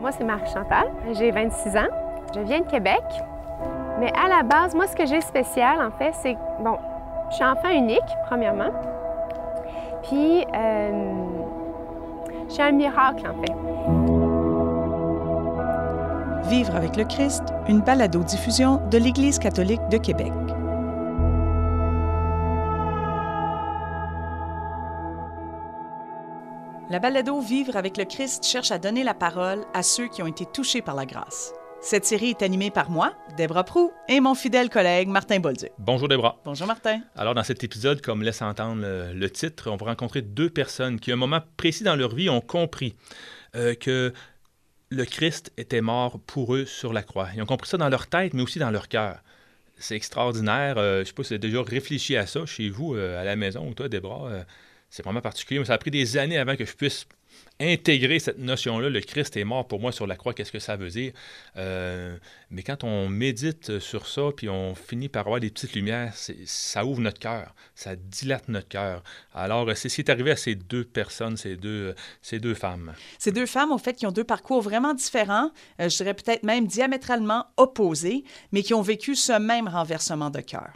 Moi, 0.00 0.12
c'est 0.12 0.24
Marie-Chantal. 0.24 0.86
J'ai 1.12 1.30
26 1.30 1.76
ans. 1.76 1.88
Je 2.34 2.40
viens 2.40 2.60
de 2.60 2.66
Québec. 2.66 3.02
Mais 3.98 4.12
à 4.12 4.28
la 4.28 4.42
base, 4.44 4.74
moi, 4.74 4.86
ce 4.86 4.94
que 4.94 5.06
j'ai 5.06 5.20
spécial, 5.20 5.80
en 5.82 5.90
fait, 5.90 6.12
c'est 6.22 6.36
bon, 6.60 6.76
je 7.30 7.34
suis 7.34 7.44
enfant 7.44 7.70
unique, 7.70 8.00
premièrement. 8.26 8.70
Puis, 10.04 10.44
euh, 10.54 11.12
je 12.48 12.52
suis 12.52 12.62
un 12.62 12.70
miracle, 12.72 13.24
en 13.28 13.34
fait. 13.42 13.52
Vivre 16.48 16.76
avec 16.76 16.96
le 16.96 17.04
Christ, 17.04 17.42
une 17.68 17.80
balado-diffusion 17.80 18.80
de 18.90 18.98
l'Église 18.98 19.38
catholique 19.38 19.86
de 19.88 19.98
Québec. 19.98 20.32
La 26.90 27.00
balado 27.00 27.38
Vivre 27.42 27.76
avec 27.76 27.98
le 27.98 28.06
Christ 28.06 28.46
cherche 28.46 28.70
à 28.70 28.78
donner 28.78 29.04
la 29.04 29.12
parole 29.12 29.66
à 29.74 29.82
ceux 29.82 30.08
qui 30.08 30.22
ont 30.22 30.26
été 30.26 30.46
touchés 30.46 30.80
par 30.80 30.94
la 30.94 31.04
grâce. 31.04 31.52
Cette 31.82 32.06
série 32.06 32.30
est 32.30 32.40
animée 32.40 32.70
par 32.70 32.88
moi, 32.88 33.12
Debra 33.36 33.62
Prou, 33.62 33.92
et 34.08 34.20
mon 34.20 34.34
fidèle 34.34 34.70
collègue 34.70 35.08
Martin 35.08 35.38
Bolduc. 35.38 35.70
Bonjour 35.78 36.08
Debra. 36.08 36.40
Bonjour 36.46 36.66
Martin. 36.66 37.02
Alors 37.14 37.34
dans 37.34 37.42
cet 37.42 37.62
épisode, 37.62 38.00
comme 38.00 38.22
laisse 38.22 38.40
entendre 38.40 38.80
le, 39.12 39.30
titre, 39.30 39.70
on 39.70 39.76
va 39.76 39.84
rencontrer 39.84 40.22
deux 40.22 40.48
personnes 40.48 40.98
qui 40.98 41.10
à 41.10 41.14
un 41.14 41.18
moment 41.18 41.40
précis 41.58 41.84
dans 41.84 41.94
leur 41.94 42.14
vie 42.14 42.30
ont 42.30 42.40
compris 42.40 42.96
euh, 43.54 43.74
que 43.74 44.14
le 44.88 45.04
Christ 45.04 45.52
était 45.58 45.82
mort 45.82 46.18
pour 46.20 46.54
eux 46.54 46.64
sur 46.64 46.94
la 46.94 47.02
croix. 47.02 47.28
Ils 47.36 47.42
ont 47.42 47.46
compris 47.46 47.68
ça 47.68 47.76
dans 47.76 47.90
leur 47.90 48.06
tête, 48.06 48.32
mais 48.32 48.40
aussi 48.40 48.60
dans 48.60 48.70
leur 48.70 48.88
cœur. 48.88 49.22
C'est 49.76 49.94
extraordinaire. 49.94 50.78
Euh, 50.78 50.96
je 50.96 51.00
ne 51.00 51.04
sais 51.04 51.12
pas 51.12 51.22
si 51.22 51.28
vous 51.28 51.34
avez 51.34 51.38
déjà 51.38 51.62
réfléchi 51.62 52.16
à 52.16 52.26
ça 52.26 52.46
chez 52.46 52.70
vous, 52.70 52.94
euh, 52.94 53.20
à 53.20 53.24
la 53.24 53.36
maison, 53.36 53.68
ou 53.68 53.74
toi, 53.74 53.90
Debra 53.90 54.30
c'est 54.90 55.02
vraiment 55.02 55.20
particulier. 55.20 55.60
Mais 55.60 55.66
ça 55.66 55.74
a 55.74 55.78
pris 55.78 55.90
des 55.90 56.16
années 56.16 56.38
avant 56.38 56.56
que 56.56 56.64
je 56.64 56.74
puisse 56.74 57.06
intégrer 57.60 58.20
cette 58.20 58.38
notion-là, 58.38 58.88
le 58.88 59.00
Christ 59.00 59.36
est 59.36 59.44
mort 59.44 59.66
pour 59.66 59.80
moi 59.80 59.90
sur 59.90 60.06
la 60.06 60.16
croix, 60.16 60.32
qu'est-ce 60.32 60.52
que 60.52 60.60
ça 60.60 60.76
veut 60.76 60.90
dire? 60.90 61.12
Euh, 61.56 62.16
mais 62.50 62.62
quand 62.62 62.84
on 62.84 63.08
médite 63.08 63.80
sur 63.80 64.06
ça, 64.06 64.22
puis 64.36 64.48
on 64.48 64.74
finit 64.74 65.08
par 65.08 65.26
avoir 65.26 65.40
des 65.40 65.50
petites 65.50 65.74
lumières, 65.74 66.14
ça 66.14 66.84
ouvre 66.84 67.00
notre 67.00 67.18
cœur, 67.18 67.54
ça 67.74 67.96
dilate 67.96 68.48
notre 68.48 68.68
cœur. 68.68 69.02
Alors, 69.34 69.68
c'est 69.76 69.88
ce 69.88 69.96
qui 69.96 70.00
est 70.02 70.10
arrivé 70.10 70.30
à 70.30 70.36
ces 70.36 70.54
deux 70.54 70.84
personnes, 70.84 71.36
ces 71.36 71.56
deux, 71.56 71.94
ces 72.22 72.38
deux 72.38 72.54
femmes. 72.54 72.94
Ces 73.18 73.32
deux 73.32 73.46
femmes, 73.46 73.72
en 73.72 73.78
fait, 73.78 73.94
qui 73.94 74.06
ont 74.06 74.12
deux 74.12 74.24
parcours 74.24 74.62
vraiment 74.62 74.94
différents, 74.94 75.50
euh, 75.80 75.88
je 75.88 75.96
dirais 75.96 76.14
peut-être 76.14 76.44
même 76.44 76.66
diamétralement 76.66 77.46
opposés, 77.56 78.24
mais 78.52 78.62
qui 78.62 78.74
ont 78.74 78.82
vécu 78.82 79.16
ce 79.16 79.32
même 79.32 79.66
renversement 79.66 80.30
de 80.30 80.40
cœur. 80.40 80.70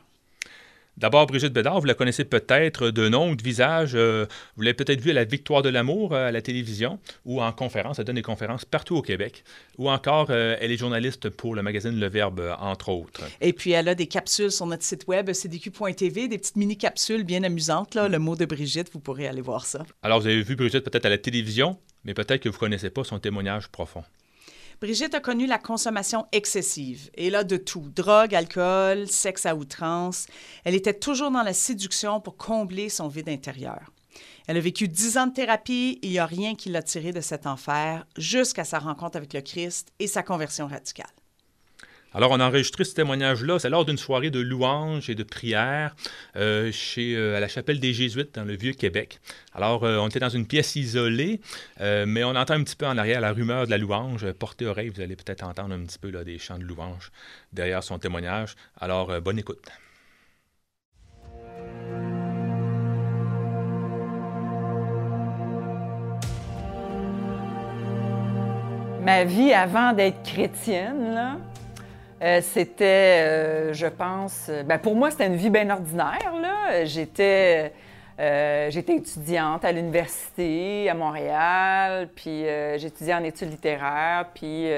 D'abord, 0.99 1.27
Brigitte 1.27 1.55
Bédard, 1.55 1.81
vous 1.81 1.87
la 1.87 1.95
connaissez 1.95 2.25
peut-être 2.25 2.91
de 2.91 3.09
nom 3.09 3.31
ou 3.31 3.37
de 3.37 3.43
visage. 3.43 3.93
Euh, 3.95 4.27
vous 4.57 4.63
l'avez 4.63 4.75
peut-être 4.75 5.01
vue 5.01 5.11
à 5.11 5.15
la 5.15 5.25
Victoire 5.25 5.63
de 5.63 5.71
l'amour 5.71 6.13
euh, 6.13 6.29
à 6.29 6.33
la 6.33 6.43
télévision 6.43 6.99
ou 7.25 7.43
en 7.43 7.51
conférence. 7.51 7.99
Elle 7.99 8.05
donne 8.05 8.17
des 8.17 8.23
conférences 8.23 8.67
partout 8.67 8.97
au 8.97 9.03
Québec. 9.03 9.43
Ou 9.79 9.89
encore, 9.89 10.27
euh, 10.31 10.57
elle 10.61 10.71
est 10.71 10.77
journaliste 10.77 11.31
pour 11.31 11.55
le 11.55 11.63
magazine 11.63 11.99
Le 11.99 12.09
Verbe, 12.09 12.55
entre 12.61 12.91
autres. 12.91 13.23
Et 13.41 13.55
puis, 13.55 13.71
elle 13.71 13.89
a 13.89 13.95
des 13.95 14.07
capsules 14.07 14.53
sur 14.53 14.67
notre 14.67 14.85
site 14.85 15.07
web, 15.07 15.33
cdq.tv, 15.33 16.29
des 16.29 16.39
petites 16.39 16.57
mini-capsules 16.57 17.25
bien 17.25 17.43
amusantes. 17.43 17.95
Là, 17.95 18.09
le 18.09 18.19
mot 18.19 18.37
de 18.37 18.45
Brigitte, 18.45 18.93
vous 18.93 19.01
pourrez 19.01 19.27
aller 19.27 19.41
voir 19.41 19.65
ça. 19.65 19.85
Alors, 20.03 20.21
vous 20.21 20.27
avez 20.27 20.43
vu 20.43 20.57
Brigitte 20.57 20.85
peut-être 20.85 21.07
à 21.07 21.11
la 21.11 21.19
télévision, 21.19 21.79
mais 22.05 22.13
peut-être 22.13 22.43
que 22.43 22.51
vous 22.51 22.57
ne 22.57 22.61
connaissez 22.61 22.91
pas 22.91 23.03
son 23.03 23.19
témoignage 23.19 23.69
profond. 23.69 24.05
Brigitte 24.83 25.15
a 25.15 25.21
connu 25.21 25.47
la 25.47 25.59
consommation 25.59 26.27
excessive, 26.33 27.09
et 27.15 27.31
là 27.31 27.45
de 27.45 27.57
tout, 27.57 27.89
drogue, 27.95 28.35
alcool, 28.35 29.07
sexe 29.07 29.47
à 29.47 29.55
outrance. 29.55 30.27
Elle 30.65 30.75
était 30.75 30.93
toujours 30.93 31.31
dans 31.31 31.45
la 31.45 31.53
séduction 31.53 32.21
pour 32.21 32.37
combler 32.37 32.89
son 32.89 33.07
vide 33.07 33.29
intérieur. 33.29 33.93
Elle 34.49 34.57
a 34.57 34.61
vécu 34.61 34.89
dix 34.89 35.19
ans 35.19 35.29
de 35.29 35.35
thérapie 35.35 36.01
il 36.03 36.11
n'y 36.11 36.19
a 36.19 36.27
rien 36.27 36.57
qui 36.57 36.69
l'a 36.69 36.83
tirée 36.83 37.13
de 37.13 37.21
cet 37.21 37.47
enfer 37.47 38.05
jusqu'à 38.19 38.65
sa 38.65 38.81
rencontre 38.81 39.17
avec 39.17 39.33
le 39.35 39.41
Christ 39.41 39.93
et 40.01 40.09
sa 40.09 40.25
conversion 40.25 40.67
radicale. 40.67 41.07
Alors, 42.15 42.31
on 42.31 42.41
a 42.41 42.47
enregistré 42.47 42.85
ce 42.85 42.95
témoignage-là, 42.95 43.59
c'est 43.59 43.71
lors 43.71 43.87
d'une 43.87 43.97
soirée 43.97 44.31
de 44.31 44.41
louanges 44.41 45.09
et 45.09 45.15
de 45.15 45.23
prières 45.23 45.97
euh, 46.37 46.71
euh, 46.99 47.37
à 47.37 47.41
la 47.41 47.49
chapelle 47.49 47.81
des 47.81 47.95
Jésuites 47.95 48.35
dans 48.35 48.45
le 48.45 48.55
Vieux-Québec. 48.55 49.19
Alors, 49.55 49.85
euh, 49.85 49.97
on 49.97 50.09
était 50.09 50.21
dans 50.21 50.29
une 50.29 50.47
pièce 50.47 50.77
isolée, 50.77 51.41
mais 51.81 52.23
on 52.25 52.37
entend 52.37 52.55
un 52.55 52.65
petit 52.65 52.77
peu 52.77 52.87
en 52.87 52.99
arrière 52.99 53.21
la 53.21 53.33
rumeur 53.33 53.65
de 53.65 53.71
la 53.71 53.79
louange. 53.79 54.31
Portez 54.33 54.67
oreille, 54.67 54.91
vous 54.91 55.01
allez 55.01 55.17
peut-être 55.17 55.43
entendre 55.43 55.75
un 55.75 55.85
petit 55.85 55.99
peu 55.99 56.13
des 56.25 56.39
chants 56.39 56.59
de 56.59 56.65
louange 56.65 57.11
derrière 57.53 57.83
son 57.83 57.99
témoignage. 57.99 58.57
Alors, 58.79 59.21
bonne 59.23 59.39
écoute. 59.39 59.71
Ma 69.03 69.25
vie 69.25 69.53
avant 69.53 69.93
d'être 69.93 70.23
chrétienne, 70.23 71.15
là, 71.15 71.37
euh, 72.23 72.41
c'était, 72.41 72.85
euh, 72.85 73.73
je 73.73 73.89
pense, 73.89 74.47
euh, 74.49 74.63
ben 74.63 74.79
pour 74.79 74.95
moi, 74.95 75.11
c'était 75.11 75.27
une 75.27 75.35
vie 75.35 75.51
bien 75.51 75.69
ordinaire. 75.71 76.33
J'étais, 76.85 77.73
j'étais 78.71 78.97
étudiante 78.97 79.65
à 79.65 79.73
l'université 79.73 80.89
à 80.89 80.95
Montréal, 80.95 82.09
puis 82.15 82.45
j'étudiais 82.77 83.15
en 83.15 83.25
études 83.25 83.51
littéraires, 83.51 84.27
puis 84.33 84.69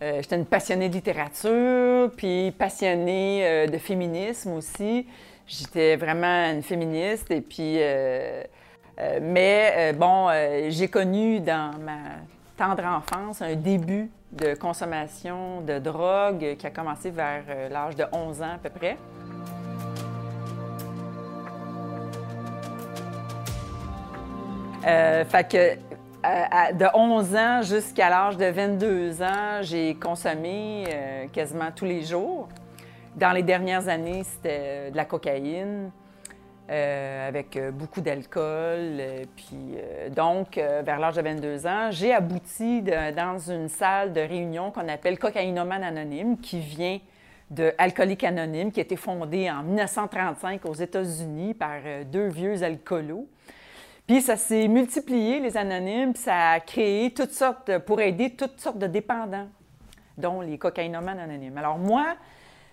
j'étais 0.00 0.36
une 0.36 0.46
passionnée 0.46 0.88
de 0.88 0.94
littérature, 0.94 2.10
puis 2.16 2.52
passionnée 2.52 3.66
de 3.70 3.78
féminisme 3.78 4.54
aussi. 4.54 5.06
J'étais 5.46 5.96
vraiment 5.96 6.50
une 6.50 6.62
féministe, 6.62 7.30
et 7.30 7.42
puis... 7.42 7.78
mais 9.20 9.92
bon, 9.92 10.28
j'ai 10.68 10.88
connu 10.88 11.40
dans 11.40 11.72
ma 11.78 11.98
tendre 12.56 12.84
enfance 12.84 13.40
un 13.42 13.54
début 13.54 14.10
de 14.32 14.54
consommation 14.54 15.60
de 15.62 15.78
drogue 15.78 16.56
qui 16.56 16.66
a 16.66 16.70
commencé 16.70 17.10
vers 17.10 17.42
euh, 17.48 17.68
l'âge 17.68 17.96
de 17.96 18.04
11 18.12 18.42
ans 18.42 18.54
à 18.54 18.58
peu 18.58 18.70
près. 18.70 18.96
Euh, 24.86 25.24
fait 25.24 25.50
que 25.50 25.74
de 26.74 26.86
11 26.94 27.36
ans 27.36 27.62
jusqu'à 27.62 28.08
l'âge 28.08 28.36
de 28.36 28.46
22 28.46 29.22
ans, 29.22 29.62
j'ai 29.62 29.94
consommé 29.94 30.84
euh, 30.88 31.26
quasiment 31.32 31.70
tous 31.74 31.84
les 31.84 32.02
jours. 32.02 32.48
Dans 33.16 33.32
les 33.32 33.42
dernières 33.42 33.88
années, 33.88 34.22
c'était 34.24 34.90
de 34.90 34.96
la 34.96 35.04
cocaïne, 35.04 35.90
euh, 36.70 37.26
avec 37.26 37.56
euh, 37.56 37.72
beaucoup 37.72 38.00
d'alcool. 38.00 38.44
Euh, 39.00 39.24
puis, 39.34 39.74
donc, 40.14 40.54
vers 40.54 41.00
l'âge 41.00 41.16
de 41.16 41.22
22 41.22 41.66
ans, 41.66 41.90
j'ai 41.90 42.14
abouti 42.14 42.82
dans 42.82 43.38
une 43.38 43.68
salle 43.68 44.12
de 44.12 44.20
réunion 44.20 44.70
qu'on 44.70 44.86
appelle 44.88 45.18
Cocaïnomane 45.18 45.82
Anonyme, 45.82 46.38
qui 46.38 46.60
vient 46.60 47.00
de 47.50 47.72
Alcoolique 47.76 48.22
Anonyme, 48.22 48.70
qui 48.70 48.78
a 48.78 48.84
été 48.84 48.94
fondée 48.94 49.50
en 49.50 49.64
1935 49.64 50.64
aux 50.66 50.74
États-Unis 50.74 51.54
par 51.54 51.80
deux 52.06 52.28
vieux 52.28 52.62
alcoolos. 52.62 53.26
Puis 54.06 54.20
ça 54.20 54.36
s'est 54.36 54.68
multiplié, 54.68 55.40
les 55.40 55.56
anonymes, 55.56 56.12
puis 56.12 56.22
ça 56.22 56.50
a 56.50 56.60
créé 56.60 57.10
toutes 57.12 57.32
sortes, 57.32 57.78
pour 57.78 58.00
aider 58.00 58.30
toutes 58.30 58.60
sortes 58.60 58.78
de 58.78 58.86
dépendants, 58.86 59.48
dont 60.16 60.40
les 60.40 60.56
cocaïnomanes 60.56 61.18
anonymes. 61.18 61.58
Alors 61.58 61.78
moi, 61.78 62.14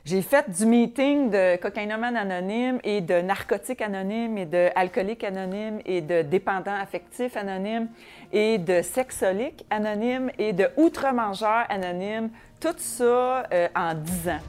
j'ai 0.08 0.22
fait 0.22 0.50
du 0.50 0.66
meeting 0.66 1.30
de 1.30 1.58
cocaïnomane 1.58 2.16
anonyme 2.16 2.80
et 2.86 3.02
de 3.02 3.20
narcotiques 3.20 3.82
anonymes 3.82 4.38
et 4.38 4.46
de 4.46 4.70
alcooliques 4.74 5.26
anonymes 5.26 5.82
et 5.86 6.00
de 6.00 6.22
dépendants 6.22 6.80
affectifs 6.82 7.36
anonymes 7.36 7.90
et 8.32 8.58
de 8.58 8.82
sexoliques 8.82 9.66
anonymes 9.70 10.32
et 10.40 10.54
de 10.54 10.70
outre-mangeurs 10.78 11.66
anonymes, 11.68 12.30
tout 12.62 12.74
ça 12.78 13.44
euh, 13.52 13.68
en 13.76 13.96
dix 13.96 14.30
ans. 14.30 14.40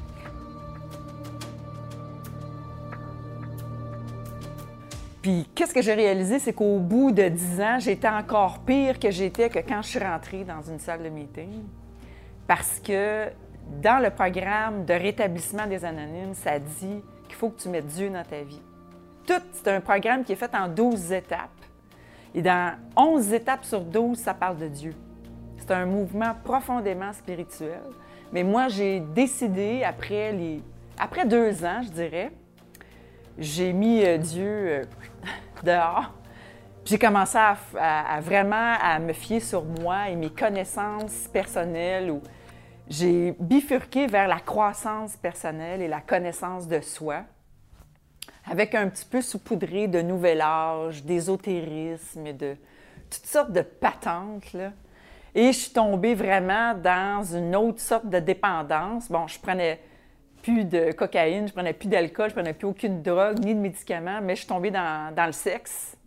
Puis, 5.23 5.45
qu'est-ce 5.57 5.75
que 5.75 5.83
j'ai 5.83 5.95
réalisé, 5.95 6.39
c'est 6.39 6.53
qu'au 6.53 6.79
bout 6.79 7.11
de 7.11 7.27
dix 7.27 7.61
ans, 7.61 7.81
j'étais 7.81 8.09
encore 8.09 8.61
pire 8.61 9.01
que 9.01 9.11
j'étais 9.11 9.51
que 9.51 9.59
quand 9.59 9.83
je 9.83 9.89
suis 9.89 9.99
rentrée 9.99 10.45
dans 10.45 10.63
une 10.63 10.79
salle 10.79 11.03
de 11.03 11.09
meeting. 11.09 11.65
Parce 12.47 12.79
que 12.79 13.27
dans 13.69 14.03
le 14.03 14.11
programme 14.11 14.85
de 14.85 14.95
rétablissement 14.95 15.67
des 15.67 15.85
anonymes, 15.85 16.35
ça 16.35 16.59
dit 16.59 17.03
qu'il 17.27 17.37
faut 17.37 17.51
que 17.51 17.61
tu 17.61 17.69
mettes 17.69 17.87
Dieu 17.87 18.11
dans 18.11 18.25
ta 18.25 18.43
vie. 18.43 18.63
Tout, 19.27 19.43
c'est 19.53 19.69
un 19.69 19.81
programme 19.81 20.25
qui 20.25 20.33
est 20.33 20.37
fait 20.37 20.55
en 20.55 20.69
12 20.69 21.13
étapes. 21.13 21.51
Et 22.35 22.43
dans 22.43 22.75
11 22.97 23.33
étapes 23.33 23.65
sur 23.65 23.81
12, 23.81 24.19
ça 24.19 24.35
parle 24.35 24.59
de 24.59 24.69
Dieu. 24.69 24.95
C'est 25.59 25.71
un 25.71 25.87
mouvement 25.87 26.35
profondément 26.43 27.13
spirituel. 27.13 27.81
Mais 28.33 28.43
moi, 28.43 28.69
j'ai 28.69 29.01
décidé, 29.01 29.83
après, 29.85 30.33
les... 30.33 30.63
après 30.99 31.27
deux 31.27 31.65
ans, 31.65 31.81
je 31.83 31.91
dirais, 31.91 32.31
j'ai 33.39 33.73
mis 33.73 34.05
euh, 34.05 34.19
Dieu 34.19 34.47
euh, 34.47 34.85
dehors. 35.63 36.13
J'ai 36.85 36.99
commencé 36.99 37.37
à, 37.37 37.57
à, 37.79 38.21
vraiment 38.21 38.75
à 38.83 38.99
me 38.99 39.13
fier 39.13 39.41
sur 39.41 39.63
moi 39.63 40.09
et 40.09 40.17
mes 40.17 40.31
connaissances 40.31 41.29
personnelles 41.31 42.11
ou 42.11 42.23
j'ai 42.89 43.35
bifurqué 43.39 44.07
vers 44.07 44.29
la 44.29 44.41
croissance 44.41 45.17
personnelle 45.17 45.83
et 45.83 45.89
la 45.89 46.01
connaissance 46.01 46.67
de 46.67 46.81
soi, 46.81 47.25
avec 48.51 48.75
un 48.75 48.89
petit 48.89 49.05
peu 49.05 49.21
saupoudré 49.21 49.89
de 49.89 50.01
nouvel 50.01 50.41
âge, 50.41 51.05
d'ésotérisme 51.05 52.27
et 52.27 52.33
de 52.33 52.57
toutes 53.11 53.27
sortes 53.27 53.53
de 53.53 53.61
patentes. 53.61 54.57
Et 55.35 55.53
je 55.53 55.59
suis 55.59 55.73
tombée 55.73 56.15
vraiment 56.15 56.75
dans 56.75 57.23
une 57.23 57.55
autre 57.55 57.81
sorte 57.81 58.09
de 58.09 58.19
dépendance. 58.19 59.11
Bon, 59.11 59.27
je 59.27 59.39
prenais 59.39 59.81
plus 60.43 60.65
de 60.65 60.93
cocaïne, 60.93 61.47
je 61.47 61.53
prenais 61.53 61.75
plus 61.75 61.89
d'alcool, 61.89 62.31
je 62.31 62.35
prenais 62.35 62.55
plus 62.55 62.67
aucune 62.67 63.03
drogue 63.03 63.39
ni 63.45 63.55
de 63.55 63.61
médicaments, 63.61 64.21
mais 64.23 64.35
je 64.35 64.41
suis 64.41 64.49
tombée 64.49 64.71
dans, 64.71 65.13
le 65.15 65.33
sexe. 65.33 65.98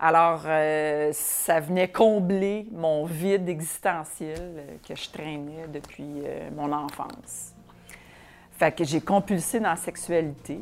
Alors, 0.00 0.42
euh, 0.46 1.10
ça 1.12 1.58
venait 1.58 1.88
combler 1.88 2.68
mon 2.70 3.04
vide 3.04 3.48
existentiel 3.48 4.38
euh, 4.38 4.76
que 4.86 4.94
je 4.94 5.10
traînais 5.10 5.66
depuis 5.72 6.22
euh, 6.24 6.50
mon 6.54 6.72
enfance. 6.72 7.52
Fait 8.52 8.70
que 8.70 8.84
j'ai 8.84 9.00
compulsé 9.00 9.58
dans 9.58 9.70
la 9.70 9.76
sexualité. 9.76 10.58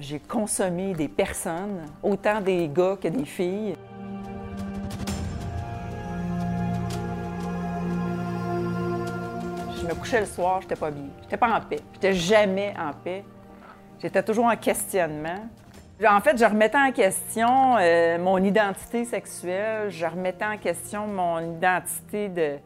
j'ai 0.00 0.18
consommé 0.18 0.94
des 0.94 1.08
personnes, 1.08 1.84
autant 2.02 2.40
des 2.40 2.68
gars 2.68 2.96
que 2.98 3.08
des 3.08 3.26
filles. 3.26 3.74
je 9.76 9.86
me 9.86 9.94
couchais 9.94 10.20
le 10.20 10.26
soir, 10.26 10.62
j'étais 10.62 10.76
pas 10.76 10.90
bien. 10.90 11.08
J'étais 11.20 11.36
pas 11.36 11.54
en 11.54 11.60
paix. 11.60 11.80
J'étais 11.92 12.14
jamais 12.14 12.72
en 12.78 12.94
paix. 12.94 13.22
J'étais 14.00 14.22
toujours 14.22 14.46
en 14.46 14.56
questionnement. 14.56 15.46
En 16.02 16.20
fait, 16.20 16.36
je 16.36 16.44
remettais 16.44 16.76
en 16.76 16.90
question 16.90 17.76
euh, 17.78 18.18
mon 18.18 18.38
identité 18.38 19.04
sexuelle, 19.04 19.90
je 19.90 20.04
remettais 20.04 20.44
en 20.44 20.58
question 20.58 21.06
mon 21.06 21.56
identité 21.56 22.28
de, 22.28 22.56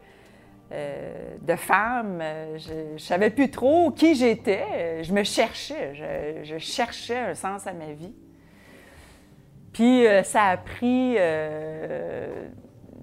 euh, 0.71 1.35
de 1.39 1.55
femme. 1.55 2.23
Je, 2.57 2.93
ne 2.93 2.97
savais 2.97 3.29
plus 3.29 3.51
trop 3.51 3.91
qui 3.91 4.15
j'étais. 4.15 5.03
Je 5.03 5.13
me 5.13 5.23
cherchais. 5.23 6.41
Je, 6.43 6.57
cherchais 6.57 7.19
un 7.19 7.35
sens 7.35 7.67
à 7.67 7.73
ma 7.73 7.93
vie. 7.93 8.15
Puis 9.73 10.07
euh, 10.07 10.23
ça 10.23 10.45
a 10.45 10.57
pris 10.57 11.15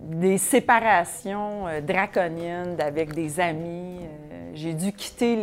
des 0.00 0.38
séparations 0.38 1.66
draconiennes 1.82 2.80
avec 2.80 3.12
des 3.14 3.38
amis. 3.38 4.00
J'ai 4.56 4.72
dû 4.72 4.90
quitter 4.90 5.36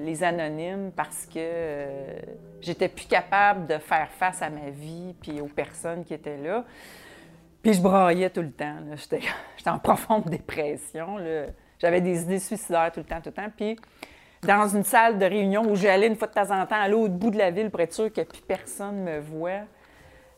les, 0.00 0.24
anonymes 0.24 0.90
parce 0.96 1.24
que 1.24 1.38
euh, 1.38 2.18
j'étais 2.60 2.88
plus 2.88 3.06
capable 3.06 3.68
de 3.68 3.78
faire 3.78 4.08
face 4.10 4.42
à 4.42 4.50
ma 4.50 4.70
vie 4.70 5.14
puis 5.22 5.40
aux 5.40 5.46
personnes 5.46 6.04
qui 6.04 6.14
étaient 6.14 6.36
là. 6.36 6.64
Puis 7.62 7.74
je 7.74 7.80
braillais 7.80 8.28
tout 8.28 8.42
le 8.42 8.50
temps. 8.50 8.74
J'étais, 8.96 9.70
en 9.70 9.78
profonde 9.78 10.24
dépression. 10.24 11.18
J'avais 11.78 12.00
des 12.00 12.22
idées 12.22 12.40
suicidaires 12.40 12.90
tout 12.92 12.98
le 12.98 13.06
temps, 13.06 13.20
tout 13.20 13.28
le 13.28 13.34
temps. 13.34 13.52
Puis 13.56 13.76
dans 14.42 14.66
une 14.66 14.84
salle 14.84 15.20
de 15.20 15.26
réunion 15.26 15.70
où 15.70 15.76
j'allais 15.76 16.08
une 16.08 16.16
fois 16.16 16.26
de 16.26 16.32
temps 16.32 16.50
en 16.50 16.66
temps 16.66 16.80
à 16.80 16.88
l'autre 16.88 17.14
bout 17.14 17.30
de 17.30 17.38
la 17.38 17.52
ville 17.52 17.70
pour 17.70 17.80
être 17.80 17.94
sûr 17.94 18.12
que 18.12 18.22
plus 18.22 18.42
personne 18.42 19.04
me 19.04 19.20
voit, 19.20 19.62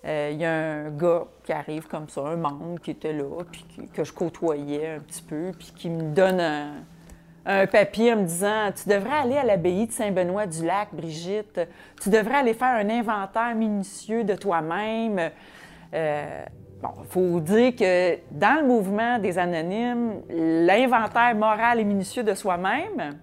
il 0.04 0.10
euh, 0.10 0.30
y 0.32 0.44
a 0.44 0.52
un 0.52 0.90
gars 0.90 1.24
qui 1.44 1.52
arrive 1.52 1.86
comme 1.86 2.10
ça, 2.10 2.20
un 2.20 2.36
membre 2.36 2.78
qui 2.78 2.90
était 2.90 3.14
là, 3.14 3.42
puis 3.50 3.64
que 3.94 4.04
je 4.04 4.12
côtoyais 4.12 4.96
un 4.96 5.00
petit 5.00 5.22
peu, 5.22 5.52
puis 5.56 5.72
qui 5.74 5.88
me 5.88 6.12
donne 6.12 6.40
un, 6.40 6.74
papier 7.44 8.12
en 8.12 8.16
me 8.16 8.24
disant 8.24 8.70
Tu 8.74 8.88
devrais 8.88 9.18
aller 9.22 9.36
à 9.36 9.44
l'abbaye 9.44 9.86
de 9.86 9.92
Saint-Benoît-du-Lac, 9.92 10.88
Brigitte. 10.92 11.60
Tu 12.00 12.10
devrais 12.10 12.36
aller 12.36 12.54
faire 12.54 12.74
un 12.74 12.88
inventaire 12.90 13.54
minutieux 13.54 14.24
de 14.24 14.34
toi-même. 14.34 15.30
Euh, 15.94 16.44
bon, 16.82 16.90
il 17.00 17.08
faut 17.08 17.40
dire 17.40 17.76
que 17.76 18.18
dans 18.30 18.60
le 18.60 18.66
mouvement 18.66 19.18
des 19.18 19.38
anonymes, 19.38 20.22
l'inventaire 20.30 21.34
moral 21.34 21.80
et 21.80 21.84
minutieux 21.84 22.22
de 22.22 22.34
soi-même, 22.34 23.18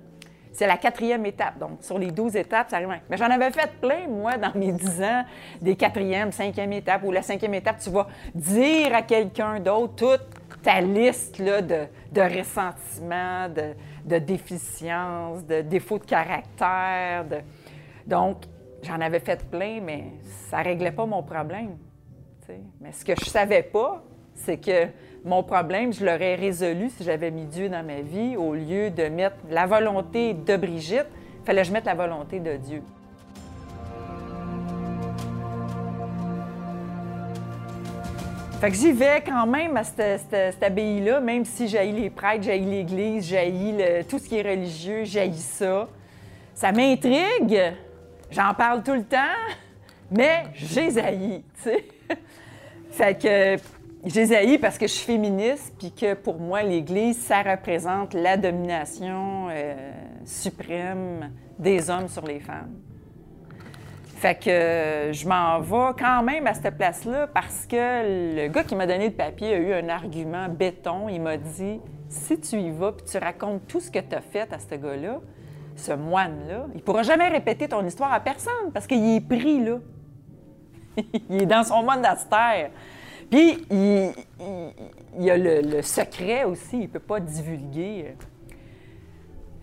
c'est 0.52 0.68
la 0.68 0.78
quatrième 0.78 1.26
étape. 1.26 1.58
Donc, 1.58 1.78
sur 1.82 1.98
les 1.98 2.12
douze 2.12 2.36
étapes, 2.36 2.70
ça 2.70 2.78
arrive. 2.78 2.90
Mais 3.10 3.16
j'en 3.16 3.30
avais 3.30 3.50
fait 3.52 3.72
plein, 3.80 4.08
moi, 4.10 4.38
dans 4.38 4.52
mes 4.56 4.74
dix 4.74 5.02
ans, 5.02 5.24
des 5.62 5.76
quatrième, 5.76 6.34
cinquième 6.34 6.74
étapes, 6.74 7.04
ou 7.06 7.12
la 7.12 7.22
cinquième 7.22 7.54
étape, 7.54 7.78
tu 7.80 7.90
vas 7.90 8.08
dire 8.36 8.94
à 8.94 9.02
quelqu'un 9.02 9.60
d'autre 9.62 9.96
toute 9.96 10.62
ta 10.62 10.82
liste 10.82 11.40
là, 11.40 11.62
de, 11.62 11.86
de 12.12 12.22
ressentiments, 12.22 13.48
de, 13.48 13.74
de 14.06 14.18
déficiences, 14.18 15.46
de 15.46 15.62
défauts 15.62 16.00
de 16.00 16.06
caractère. 16.06 17.26
Donc, 18.06 18.38
j'en 18.84 19.00
avais 19.02 19.20
fait 19.20 19.46
plein, 19.50 19.80
mais 19.82 20.06
ça 20.50 20.60
ne 20.60 20.64
réglait 20.64 20.92
pas 20.92 21.06
mon 21.06 21.24
problème. 21.24 21.78
Mais 22.82 22.92
ce 22.92 23.06
que 23.06 23.14
je 23.16 23.26
savais 23.26 23.64
pas, 23.64 24.04
c'est 24.34 24.58
que 24.58 24.88
mon 25.24 25.44
problème, 25.44 25.94
je 25.94 26.04
l'aurais 26.04 26.36
résolu 26.36 26.90
si 26.90 27.04
j'avais 27.04 27.30
mis 27.30 27.46
Dieu 27.46 27.70
dans 27.70 27.86
ma 27.86 28.02
vie 28.02 28.36
au 28.38 28.56
lieu 28.56 28.90
de 28.90 29.04
mettre 29.04 29.38
la 29.50 29.66
volonté 29.66 30.34
de 30.34 30.58
Brigitte, 30.58 31.08
fallait 31.44 31.62
que 31.62 31.68
je 31.68 31.74
mette 31.74 31.86
la 31.86 31.96
volonté 31.96 32.40
de 32.40 32.56
Dieu. 32.58 32.82
Fait 38.60 38.72
que 38.72 38.76
j'y 38.76 38.92
vais 38.92 39.24
quand 39.26 39.48
même 39.48 39.78
à 39.78 39.86
cette, 39.86 40.62
abbaye-là, 40.62 41.22
même 41.22 41.46
si 41.46 41.70
j'ai 41.70 41.94
les 41.94 42.10
prêtres, 42.10 42.44
j'ai 42.44 42.60
l'Église, 42.60 43.26
j'ai 43.26 44.04
tout 44.10 44.20
ce 44.20 44.28
qui 44.28 44.36
est 44.36 44.42
religieux, 44.42 45.06
j'ai 45.06 45.32
ça. 45.32 45.88
Ça 46.54 46.74
m'intrigue, 46.74 47.58
j'en 48.30 48.54
parle 48.54 48.84
tout 48.84 48.96
le 48.96 49.06
temps, 49.06 49.18
mais 50.12 50.44
j'ai 50.56 50.90
tu 50.90 51.42
sais. 51.64 51.86
fait 52.92 53.18
que 53.18 53.64
j'ai 54.06 54.58
parce 54.58 54.78
que 54.78 54.88
je 54.88 54.92
suis 54.92 55.06
féministe, 55.06 55.74
puis 55.80 55.94
que 55.94 56.14
pour 56.14 56.38
moi, 56.38 56.62
l'Église, 56.62 57.18
ça 57.18 57.42
représente 57.42 58.14
la 58.14 58.36
domination 58.36 59.48
euh, 59.52 59.92
suprême 60.26 61.32
des 61.58 61.90
hommes 61.90 62.10
sur 62.10 62.26
les 62.28 62.42
femmes. 62.42 62.76
Fait 64.20 64.36
que 64.36 64.50
euh, 64.50 65.14
je 65.14 65.26
m'en 65.30 65.62
vais 65.62 65.94
quand 65.98 66.22
même 66.24 66.46
à 66.46 66.54
cette 66.54 66.76
place-là 66.76 67.28
parce 67.28 67.66
que 67.66 68.36
le 68.36 68.50
gars 68.50 68.66
qui 68.66 68.76
m'a 68.76 68.86
donné 68.86 69.08
le 69.08 69.14
papier 69.14 69.54
a 69.54 69.58
eu 69.58 69.72
un 69.72 69.88
argument 69.88 70.50
béton. 70.50 71.08
Il 71.08 71.22
m'a 71.22 71.38
dit 71.38 71.80
si 72.10 72.38
tu 72.38 72.60
y 72.60 72.70
vas 72.70 72.92
puis 72.92 73.06
tu 73.10 73.18
racontes 73.18 73.66
tout 73.66 73.80
ce 73.80 73.90
que 73.90 74.00
tu 74.00 74.14
as 74.14 74.20
fait 74.20 74.52
à 74.52 74.60
ce 74.60 74.76
gars-là, 74.76 75.22
ce 75.78 75.94
moine-là, 75.94 76.66
il 76.76 76.82
pourra 76.82 77.04
jamais 77.04 77.30
répéter 77.30 77.70
ton 77.70 77.86
histoire 77.86 78.12
à 78.12 78.20
personne 78.20 78.74
parce 78.74 78.88
qu'il 78.88 79.16
est 79.16 79.26
pris 79.26 79.64
là. 79.64 79.78
il 81.30 81.44
est 81.44 81.46
dans 81.46 81.64
son 81.64 81.82
monastère. 81.82 82.72
Puis, 83.32 83.66
il, 83.72 84.12
y 85.18 85.30
a 85.30 85.38
le, 85.38 85.82
secret 85.82 86.44
aussi, 86.44 86.82
il 86.82 86.90
peut 86.90 87.00
pas 87.00 87.22
divulguer. 87.22 88.16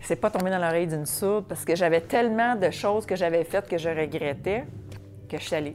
C'est 0.06 0.14
pas 0.14 0.30
tombé 0.30 0.52
dans 0.52 0.58
l'oreille 0.58 0.86
d'une 0.86 1.04
sourde 1.04 1.46
parce 1.48 1.64
que 1.64 1.74
j'avais 1.74 2.00
tellement 2.00 2.54
de 2.54 2.70
choses 2.70 3.04
que 3.06 3.16
j'avais 3.16 3.42
faites 3.42 3.66
que 3.66 3.76
je 3.76 3.88
regrettais 3.88 4.62
que 5.28 5.36
je 5.36 5.42
suis 5.42 5.56
allée. 5.56 5.74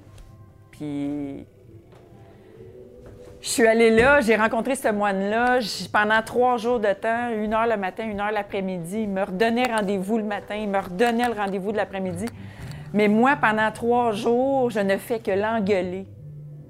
Puis, 0.71 1.45
je 3.41 3.49
suis 3.49 3.67
allée 3.67 3.89
là, 3.89 4.21
j'ai 4.21 4.37
rencontré 4.37 4.75
ce 4.75 4.87
moine-là 4.87 5.59
pendant 5.91 6.21
trois 6.21 6.55
jours 6.55 6.79
de 6.79 6.93
temps, 6.93 7.29
une 7.35 7.53
heure 7.53 7.67
le 7.67 7.75
matin, 7.75 8.05
une 8.05 8.21
heure 8.21 8.31
l'après-midi. 8.31 9.01
Il 9.01 9.09
me 9.09 9.21
redonnait 9.21 9.65
rendez-vous 9.65 10.17
le 10.17 10.23
matin, 10.23 10.55
il 10.55 10.69
me 10.69 10.79
redonnait 10.79 11.27
le 11.27 11.33
rendez-vous 11.33 11.73
de 11.73 11.77
l'après-midi. 11.77 12.27
Mais 12.93 13.09
moi, 13.09 13.35
pendant 13.35 13.69
trois 13.73 14.13
jours, 14.13 14.69
je 14.69 14.79
ne 14.79 14.95
fais 14.95 15.19
que 15.19 15.31
l'engueuler, 15.31 16.07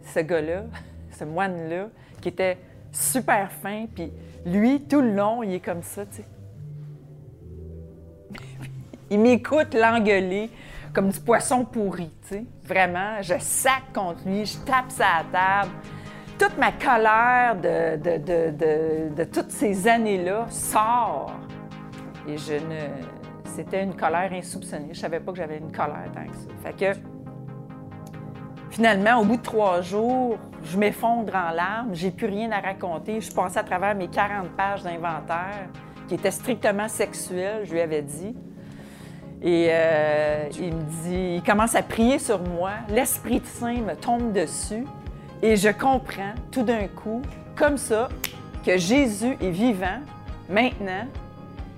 ce 0.04 0.22
gars-là 0.22 0.64
ce 1.12 1.26
moine-là, 1.26 1.90
qui 2.22 2.30
était 2.30 2.58
super 2.92 3.52
fin, 3.52 3.86
puis 3.86 4.12
lui, 4.48 4.82
tout 4.82 5.02
le 5.02 5.14
long, 5.14 5.44
il 5.44 5.54
est 5.54 5.60
comme 5.60 5.84
ça, 5.84 6.08
tu 6.08 6.18
sais. 6.18 6.26
Il 9.12 9.20
m'écoute 9.20 9.76
l'engueuler 9.76 10.50
comme 10.94 11.10
du 11.10 11.20
poisson 11.20 11.64
pourri, 11.64 12.10
tu 12.28 12.36
sais. 12.36 12.46
Vraiment, 12.64 13.22
je 13.22 13.36
sac 13.40 13.84
contre 13.94 14.22
lui, 14.26 14.46
je 14.46 14.58
tape 14.60 14.90
sa 14.90 15.24
table. 15.32 15.72
Toute 16.40 16.58
ma 16.58 16.72
colère 16.72 17.56
de, 17.56 17.98
de, 17.98 19.16
de 19.16 19.24
toutes 19.26 19.52
ces 19.52 19.88
années-là 19.88 20.48
sort. 20.50 21.34
Et 22.28 22.38
je 22.38 22.54
ne... 22.54 22.88
C'était 23.46 23.84
une 23.84 23.96
colère 23.96 24.32
insoupçonnée. 24.34 24.90
Je 24.94 25.00
savais 25.00 25.20
pas 25.20 25.32
que 25.32 25.38
j'avais 25.38 25.58
une 25.58 25.72
colère 25.72 26.10
tant 26.14 26.26
que 26.26 26.36
ça. 26.36 26.50
Fait 26.64 26.96
que 26.96 27.00
Finalement, 28.72 29.20
au 29.20 29.26
bout 29.26 29.36
de 29.36 29.42
trois 29.42 29.82
jours, 29.82 30.38
je 30.64 30.78
m'effondre 30.78 31.36
en 31.36 31.52
larmes, 31.52 31.90
j'ai 31.92 32.10
plus 32.10 32.28
rien 32.28 32.50
à 32.54 32.62
raconter. 32.62 33.20
Je 33.20 33.30
passais 33.30 33.60
à 33.60 33.64
travers 33.64 33.94
mes 33.96 34.08
40 34.08 34.50
pages 34.56 34.84
d'inventaire 34.84 35.68
qui 36.08 36.16
étaient 36.16 36.32
strictement 36.32 36.88
sexuels, 36.88 37.66
je 37.66 37.74
lui 37.74 37.82
avais 37.82 38.02
dit. 38.02 38.34
Et 39.44 39.68
euh, 39.70 40.50
il 40.60 40.76
me 40.76 40.82
dit, 40.82 41.36
il 41.38 41.44
commence 41.44 41.74
à 41.74 41.82
prier 41.82 42.20
sur 42.20 42.40
moi. 42.40 42.72
L'Esprit 42.90 43.42
Saint 43.44 43.78
me 43.78 43.96
tombe 43.96 44.32
dessus 44.32 44.86
et 45.42 45.56
je 45.56 45.70
comprends 45.70 46.34
tout 46.52 46.62
d'un 46.62 46.88
coup, 46.88 47.24
comme 47.56 47.78
ça, 47.78 48.10
que 48.64 48.78
Jésus 48.78 49.36
est 49.42 49.50
vivant 49.50 50.00
maintenant 50.48 51.08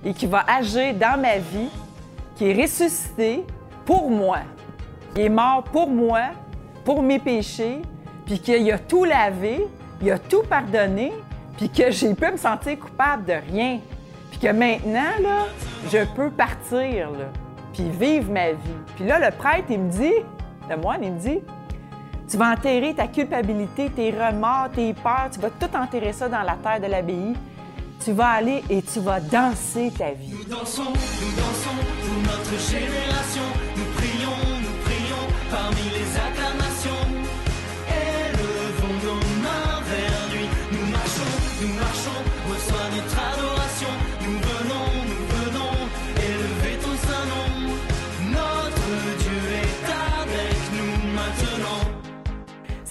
et 0.03 0.13
qui 0.13 0.25
va 0.25 0.43
agir 0.45 0.93
dans 0.95 1.19
ma 1.19 1.37
vie, 1.37 1.69
qui 2.35 2.49
est 2.49 2.61
ressuscité 2.61 3.45
pour 3.85 4.09
moi. 4.09 4.39
Il 5.15 5.21
est 5.21 5.29
mort 5.29 5.63
pour 5.63 5.89
moi 5.89 6.31
pour 6.83 7.01
mes 7.01 7.19
péchés, 7.19 7.81
puis 8.25 8.39
qu'il 8.39 8.69
a 8.71 8.77
tout 8.77 9.05
lavé, 9.05 9.65
il 10.01 10.11
a 10.11 10.19
tout 10.19 10.43
pardonné, 10.43 11.13
puis 11.57 11.69
que 11.69 11.91
j'ai 11.91 12.13
pu 12.13 12.31
me 12.31 12.37
sentir 12.37 12.77
coupable 12.79 13.25
de 13.25 13.35
rien. 13.51 13.79
Puis 14.31 14.39
que 14.39 14.47
maintenant, 14.47 15.11
là, 15.21 15.45
je 15.91 15.99
peux 16.15 16.29
partir, 16.29 17.11
là, 17.11 17.27
puis 17.73 17.89
vivre 17.89 18.31
ma 18.31 18.51
vie. 18.51 18.57
Puis 18.95 19.05
là, 19.05 19.19
le 19.19 19.35
prêtre, 19.35 19.65
il 19.69 19.79
me 19.79 19.89
dit, 19.91 20.13
le 20.69 20.77
moine, 20.77 21.03
il 21.03 21.11
me 21.11 21.19
dit, 21.19 21.39
tu 22.29 22.37
vas 22.37 22.51
enterrer 22.53 22.93
ta 22.93 23.07
culpabilité, 23.07 23.89
tes 23.89 24.11
remords, 24.11 24.69
tes 24.73 24.93
peurs, 24.93 25.29
tu 25.31 25.39
vas 25.39 25.49
tout 25.49 25.75
enterrer 25.75 26.13
ça 26.13 26.29
dans 26.29 26.41
la 26.41 26.55
terre 26.55 26.79
de 26.79 26.87
l'abbaye. 26.87 27.33
tu 28.03 28.11
vas 28.11 28.29
aller 28.29 28.63
et 28.69 28.81
tu 28.81 28.99
vas 28.99 29.19
danser 29.19 29.91
ta 29.97 30.11
vie. 30.11 30.31
Nous 30.31 30.43
dansons, 30.45 30.83
nous 30.83 31.35
dansons 31.35 31.77
pour 32.01 32.17
notre 32.23 32.59
génération. 32.69 33.43
Nous 33.77 33.85
prions, 33.95 34.37
nous 34.61 34.77
prions 34.83 35.27
parmi 35.49 35.89
les 35.89 36.17
acclamations. 36.17 36.62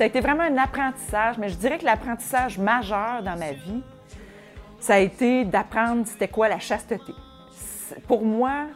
Ça 0.03 0.07
a 0.07 0.09
été 0.09 0.19
vraiment 0.19 0.43
un 0.43 0.57
apprentissage, 0.57 1.39
mais 1.39 1.49
je 1.49 1.55
dirais 1.55 1.79
que 1.79 1.85
l'apprentissage 1.85 2.59
majeur 2.59 3.23
dans 3.23 3.39
ma 3.39 3.53
vie, 3.53 3.85
ça 4.81 4.95
a 4.95 4.99
été 4.99 5.45
d'apprendre 5.45 6.05
c'était 6.09 6.27
quoi 6.27 6.49
la 6.49 6.59
chasteté. 6.59 7.13
Pour 8.09 8.25
moi, 8.25 8.67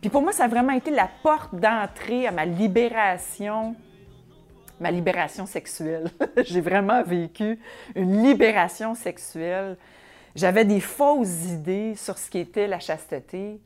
puis 0.00 0.10
pour 0.10 0.22
moi, 0.22 0.32
ça 0.32 0.42
a 0.42 0.48
vraiment 0.48 0.72
été 0.72 0.90
la 0.90 1.08
porte 1.22 1.54
d'entrée 1.54 2.26
à 2.26 2.32
ma 2.32 2.44
libération, 2.44 3.76
ma 4.80 4.90
libération 4.90 5.46
sexuelle. 5.46 6.10
J'ai 6.38 6.60
vraiment 6.60 7.04
vécu 7.04 7.60
une 7.94 8.20
libération 8.20 8.96
sexuelle. 8.96 9.76
J'avais 10.34 10.64
des 10.64 10.80
fausses 10.80 11.44
idées 11.44 11.94
sur 11.94 12.18
ce 12.18 12.28
qui 12.28 12.40
était 12.40 12.66
la 12.66 12.80
chasteté. 12.80 13.60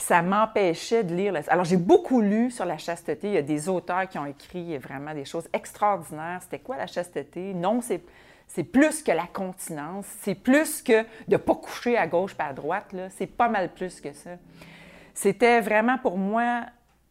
Puis 0.00 0.06
ça 0.06 0.22
m'empêchait 0.22 1.04
de 1.04 1.14
lire. 1.14 1.34
Alors, 1.48 1.66
j'ai 1.66 1.76
beaucoup 1.76 2.22
lu 2.22 2.50
sur 2.50 2.64
la 2.64 2.78
chasteté. 2.78 3.28
Il 3.28 3.34
y 3.34 3.36
a 3.36 3.42
des 3.42 3.68
auteurs 3.68 4.08
qui 4.08 4.16
ont 4.16 4.24
écrit 4.24 4.78
vraiment 4.78 5.12
des 5.12 5.26
choses 5.26 5.46
extraordinaires. 5.52 6.38
C'était 6.40 6.60
quoi 6.60 6.78
la 6.78 6.86
chasteté? 6.86 7.52
Non, 7.52 7.82
c'est, 7.82 8.02
c'est 8.46 8.64
plus 8.64 9.02
que 9.02 9.12
la 9.12 9.26
continence. 9.26 10.06
C'est 10.22 10.34
plus 10.34 10.80
que 10.80 11.02
de 11.02 11.32
ne 11.32 11.36
pas 11.36 11.54
coucher 11.54 11.98
à 11.98 12.06
gauche 12.06 12.32
pas 12.32 12.46
à 12.46 12.52
droite. 12.54 12.96
C'est 13.10 13.26
pas 13.26 13.50
mal 13.50 13.68
plus 13.74 14.00
que 14.00 14.14
ça. 14.14 14.30
C'était 15.12 15.60
vraiment 15.60 15.98
pour 15.98 16.16
moi 16.16 16.62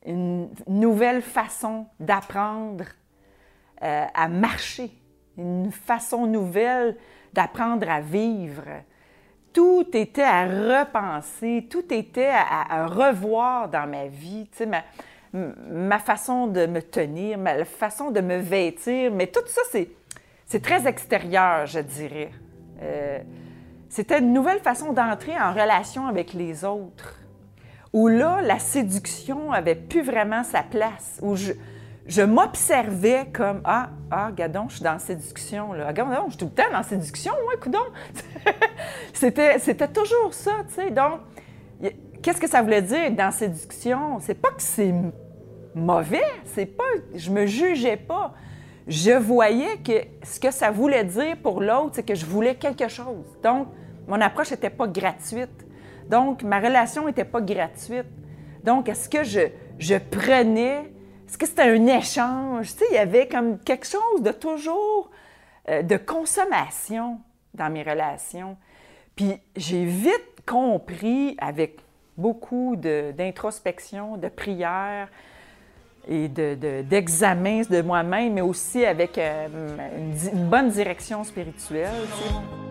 une 0.03 0.49
nouvelle 0.65 1.21
façon 1.21 1.85
d'apprendre 1.99 2.85
euh, 3.83 4.05
à 4.15 4.27
marcher, 4.27 4.89
une 5.37 5.71
façon 5.71 6.25
nouvelle 6.25 6.97
d'apprendre 7.33 7.87
à 7.87 8.01
vivre. 8.01 8.63
Tout 9.53 9.87
était 9.93 10.23
à 10.23 10.45
repenser, 10.45 11.67
tout 11.69 11.93
était 11.93 12.31
à, 12.31 12.85
revoir 12.87 13.69
dans 13.69 13.89
ma 13.89 14.05
vie, 14.05 14.47
tu 14.51 14.59
sais, 14.59 14.69
ma, 15.33 15.99
façon 15.99 16.47
de 16.47 16.65
me 16.65 16.81
tenir, 16.81 17.37
ma 17.37 17.65
façon 17.65 18.11
de 18.11 18.21
me 18.21 18.37
vêtir, 18.37 19.11
mais 19.11 19.27
tout 19.27 19.45
ça, 19.47 19.61
c'est, 19.71 20.61
très 20.61 20.87
extérieur, 20.87 21.65
je 21.65 21.79
dirais. 21.79 22.31
Euh, 22.81 23.19
c'était 23.89 24.19
une 24.19 24.33
nouvelle 24.33 24.59
façon 24.59 24.93
d'entrer 24.93 25.39
en 25.39 25.51
relation 25.51 26.07
avec 26.07 26.33
les 26.33 26.63
autres 26.63 27.19
où 27.93 28.07
là, 28.07 28.41
la 28.41 28.59
séduction 28.59 29.51
avait 29.51 29.75
plus 29.75 30.03
vraiment 30.03 30.43
sa 30.43 30.61
place, 30.61 31.19
je, 31.33 31.53
je 32.09 32.23
m'observais 32.23 33.27
comme 33.31 33.61
Ah, 33.63 33.91
ah, 34.09 34.31
gadon, 34.35 34.65
je 34.67 34.75
suis 34.75 34.83
dans 34.83 34.93
la 34.93 34.99
séduction. 34.99 35.73
Là. 35.73 35.85
Ah, 35.87 35.93
gadon, 35.93 36.23
je 36.25 36.31
suis 36.31 36.37
tout 36.39 36.45
le 36.45 36.51
temps 36.51 36.69
dans 36.71 36.77
la 36.77 36.83
séduction, 36.83 37.31
moi, 37.43 37.53
coudon. 37.61 37.77
c'était, 39.13 39.59
c'était 39.59 39.87
toujours 39.87 40.33
ça, 40.33 40.51
tu 40.67 40.73
sais. 40.73 40.89
Donc, 40.89 41.21
qu'est-ce 42.21 42.41
que 42.41 42.49
ça 42.49 42.63
voulait 42.63 42.81
dire 42.81 43.11
dans 43.11 43.25
la 43.25 43.31
séduction? 43.31 44.19
C'est 44.19 44.33
pas 44.33 44.49
que 44.49 44.61
c'est 44.61 44.91
mauvais, 45.75 46.23
c'est 46.45 46.65
pas. 46.65 46.83
Je 47.13 47.29
me 47.29 47.45
jugeais 47.45 47.97
pas. 47.97 48.33
Je 48.87 49.11
voyais 49.11 49.77
que 49.77 50.25
ce 50.25 50.39
que 50.39 50.49
ça 50.49 50.71
voulait 50.71 51.03
dire 51.03 51.37
pour 51.37 51.61
l'autre, 51.61 51.91
c'est 51.93 52.03
que 52.03 52.15
je 52.15 52.25
voulais 52.25 52.55
quelque 52.55 52.87
chose. 52.87 53.37
Donc, 53.43 53.67
mon 54.07 54.19
approche 54.19 54.49
n'était 54.49 54.71
pas 54.71 54.87
gratuite. 54.87 55.67
Donc, 56.09 56.41
ma 56.41 56.59
relation 56.59 57.05
n'était 57.05 57.23
pas 57.23 57.39
gratuite. 57.39 58.07
Donc, 58.63 58.89
est-ce 58.89 59.07
que 59.07 59.23
je, 59.23 59.41
je 59.77 59.95
prenais, 59.95 60.91
est-ce 61.29 61.37
que 61.37 61.45
c'était 61.45 61.61
un 61.69 61.85
échange? 61.87 62.71
Tu 62.73 62.79
sais, 62.79 62.85
il 62.89 62.95
y 62.95 62.97
avait 62.97 63.27
comme 63.27 63.59
quelque 63.59 63.85
chose 63.85 64.21
de 64.21 64.31
toujours 64.31 65.09
euh, 65.69 65.83
de 65.83 65.95
consommation 65.97 67.19
dans 67.53 67.69
mes 67.69 67.83
relations. 67.83 68.57
Puis, 69.15 69.37
j'ai 69.55 69.85
vite 69.85 70.41
compris, 70.47 71.37
avec 71.39 71.77
beaucoup 72.17 72.75
de- 72.75 73.11
d'introspection, 73.15 74.17
de, 74.17 74.27
prière 74.27 75.07
et 76.07 76.27
de- 76.27 76.55
de- 76.55 76.81
d'examen 76.81 77.61
de, 77.69 77.81
moi-même, 77.81 78.33
mais 78.33 78.41
aussi 78.41 78.83
avec 78.85 79.17
euh, 79.19 79.47
une, 79.97 80.39
une 80.39 80.49
bonne 80.49 80.69
direction 80.69 81.23
spirituelle. 81.23 81.91
tu 82.17 82.23
sais. 82.23 82.68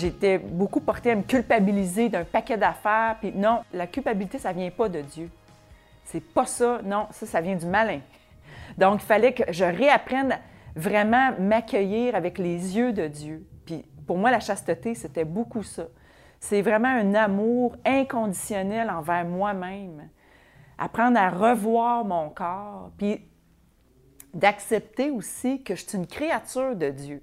J'étais 0.00 0.38
beaucoup 0.38 0.80
portée 0.80 1.10
à 1.10 1.14
me 1.14 1.22
culpabiliser 1.22 2.08
d'un 2.08 2.24
paquet 2.24 2.56
d'affaires. 2.56 3.16
Puis 3.20 3.32
non, 3.32 3.60
la 3.74 3.86
culpabilité, 3.86 4.38
ça 4.38 4.52
vient 4.52 4.70
pas 4.70 4.88
de 4.88 5.02
Dieu. 5.02 5.28
C'est 6.04 6.22
pas 6.22 6.46
ça. 6.46 6.80
Non, 6.82 7.06
ça, 7.10 7.26
ça 7.26 7.42
vient 7.42 7.56
du 7.56 7.66
malin. 7.66 8.00
Donc, 8.78 9.02
il 9.02 9.06
fallait 9.06 9.34
que 9.34 9.52
je 9.52 9.64
réapprenne 9.64 10.38
vraiment 10.74 11.32
m'accueillir 11.38 12.14
avec 12.14 12.38
les 12.38 12.78
yeux 12.78 12.94
de 12.94 13.08
Dieu. 13.08 13.46
Puis 13.66 13.84
pour 14.06 14.16
moi, 14.16 14.30
la 14.30 14.40
chasteté, 14.40 14.94
c'était 14.94 15.26
beaucoup 15.26 15.62
ça. 15.62 15.84
C'est 16.38 16.62
vraiment 16.62 16.88
un 16.88 17.14
amour 17.14 17.76
inconditionnel 17.84 18.88
envers 18.88 19.26
moi-même. 19.26 20.08
Apprendre 20.78 21.18
à 21.18 21.28
revoir 21.28 22.06
mon 22.06 22.30
corps, 22.30 22.90
puis 22.96 23.20
d'accepter 24.32 25.10
aussi 25.10 25.62
que 25.62 25.74
je 25.74 25.84
suis 25.84 25.98
une 25.98 26.06
créature 26.06 26.74
de 26.74 26.88
Dieu. 26.88 27.22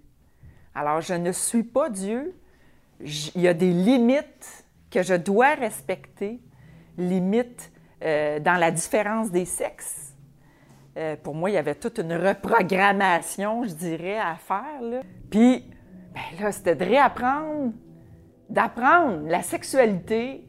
Alors, 0.75 1.01
je 1.01 1.15
ne 1.15 1.31
suis 1.31 1.63
pas 1.63 1.89
Dieu. 1.89 2.35
Il 2.99 3.41
y 3.41 3.47
a 3.47 3.53
des 3.53 3.71
limites 3.71 4.65
que 4.89 5.03
je 5.03 5.13
dois 5.13 5.53
respecter, 5.55 6.39
limites 6.97 7.71
euh, 8.03 8.39
dans 8.39 8.55
la 8.55 8.71
différence 8.71 9.29
des 9.31 9.45
sexes. 9.45 10.13
Euh, 10.97 11.15
pour 11.21 11.35
moi, 11.35 11.49
il 11.51 11.53
y 11.53 11.57
avait 11.57 11.75
toute 11.75 11.99
une 11.99 12.13
reprogrammation, 12.13 13.63
je 13.63 13.73
dirais, 13.73 14.17
à 14.17 14.35
faire. 14.35 15.03
Puis, 15.29 15.63
ben 16.13 16.43
là, 16.43 16.51
c'était 16.51 16.75
de 16.75 16.85
réapprendre, 16.85 17.71
d'apprendre 18.49 19.27
la 19.27 19.43
sexualité 19.43 20.43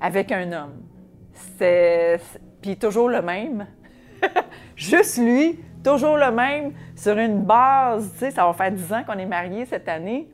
avec 0.00 0.32
un 0.32 0.50
homme. 0.52 0.82
C'est- 1.58 2.20
puis 2.60 2.76
toujours 2.76 3.08
le 3.08 3.22
même. 3.22 3.66
Juste 4.76 5.18
lui, 5.18 5.60
toujours 5.84 6.16
le 6.16 6.30
même, 6.32 6.72
sur 6.96 7.16
une 7.16 7.42
base, 7.42 8.10
tu 8.14 8.18
sais, 8.18 8.30
ça 8.32 8.44
va 8.44 8.52
faire 8.52 8.72
10 8.72 8.92
ans 8.92 9.04
qu'on 9.06 9.18
est 9.18 9.26
mariés 9.26 9.66
cette 9.66 9.88
année. 9.88 10.28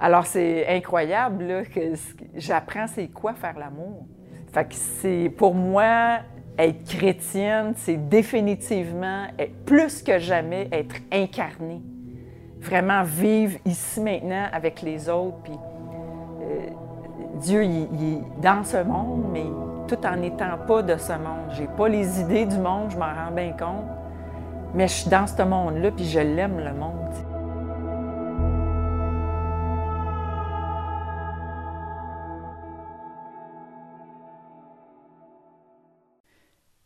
Alors, 0.00 0.24
c'est 0.24 0.66
incroyable, 0.66 1.44
là, 1.44 1.64
que 1.64 1.92
j'apprends 2.34 2.86
c'est 2.86 3.08
quoi 3.08 3.34
faire 3.34 3.58
l'amour. 3.58 4.06
Fait 4.50 4.64
que 4.64 4.74
c'est, 4.74 5.30
pour 5.36 5.54
moi, 5.54 6.20
être 6.58 6.84
chrétienne, 6.84 7.74
c'est 7.76 8.08
définitivement, 8.08 9.26
plus 9.66 10.02
que 10.02 10.18
jamais, 10.18 10.68
être 10.72 10.96
incarné. 11.12 11.82
Vraiment 12.60 13.02
vivre 13.02 13.58
ici 13.64 14.00
maintenant 14.00 14.46
avec 14.52 14.82
les 14.82 15.08
autres, 15.08 15.38
puis 15.44 15.52
euh, 15.52 16.66
Dieu, 17.36 17.64
il, 17.64 17.88
il 17.92 18.14
est 18.14 18.42
dans 18.42 18.64
ce 18.64 18.82
monde, 18.82 19.24
mais 19.32 19.44
tout 19.86 20.06
en 20.06 20.16
n'étant 20.16 20.58
pas 20.66 20.82
de 20.82 20.96
ce 20.96 21.12
monde. 21.12 21.50
J'ai 21.52 21.66
pas 21.66 21.88
les 21.88 22.20
idées 22.20 22.46
du 22.46 22.58
monde, 22.58 22.90
je 22.90 22.96
m'en 22.96 23.06
rends 23.06 23.32
bien 23.34 23.52
compte. 23.52 23.86
Mais 24.74 24.88
je 24.88 24.92
suis 24.92 25.10
dans 25.10 25.26
ce 25.26 25.42
monde-là, 25.42 25.90
puis 25.90 26.04
je 26.04 26.20
l'aime, 26.20 26.58
le 26.58 26.72
monde. 26.72 27.29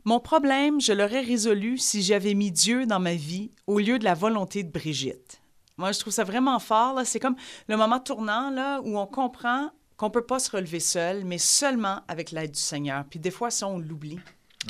Mon 0.06 0.20
problème, 0.20 0.82
je 0.82 0.92
l'aurais 0.92 1.22
résolu 1.22 1.78
si 1.78 2.02
j'avais 2.02 2.34
mis 2.34 2.50
Dieu 2.50 2.84
dans 2.84 3.00
ma 3.00 3.14
vie 3.14 3.50
au 3.66 3.78
lieu 3.78 3.98
de 3.98 4.04
la 4.04 4.12
volonté 4.12 4.62
de 4.62 4.70
Brigitte. 4.70 5.40
Moi, 5.78 5.92
je 5.92 5.98
trouve 5.98 6.12
ça 6.12 6.24
vraiment 6.24 6.58
fort. 6.58 7.00
C'est 7.06 7.20
comme 7.20 7.36
le 7.68 7.76
moment 7.78 8.00
tournant 8.00 8.50
là, 8.50 8.80
où 8.82 8.98
on 8.98 9.06
comprend 9.06 9.70
qu'on 9.96 10.06
ne 10.06 10.12
peut 10.12 10.26
pas 10.26 10.38
se 10.38 10.50
relever 10.50 10.78
seul, 10.80 11.24
mais 11.24 11.38
seulement 11.38 12.02
avec 12.06 12.32
l'aide 12.32 12.52
du 12.52 12.60
Seigneur. 12.60 13.04
Puis 13.08 13.18
des 13.18 13.30
fois, 13.30 13.50
ça, 13.50 13.66
on 13.66 13.78
l'oublie. 13.78 14.20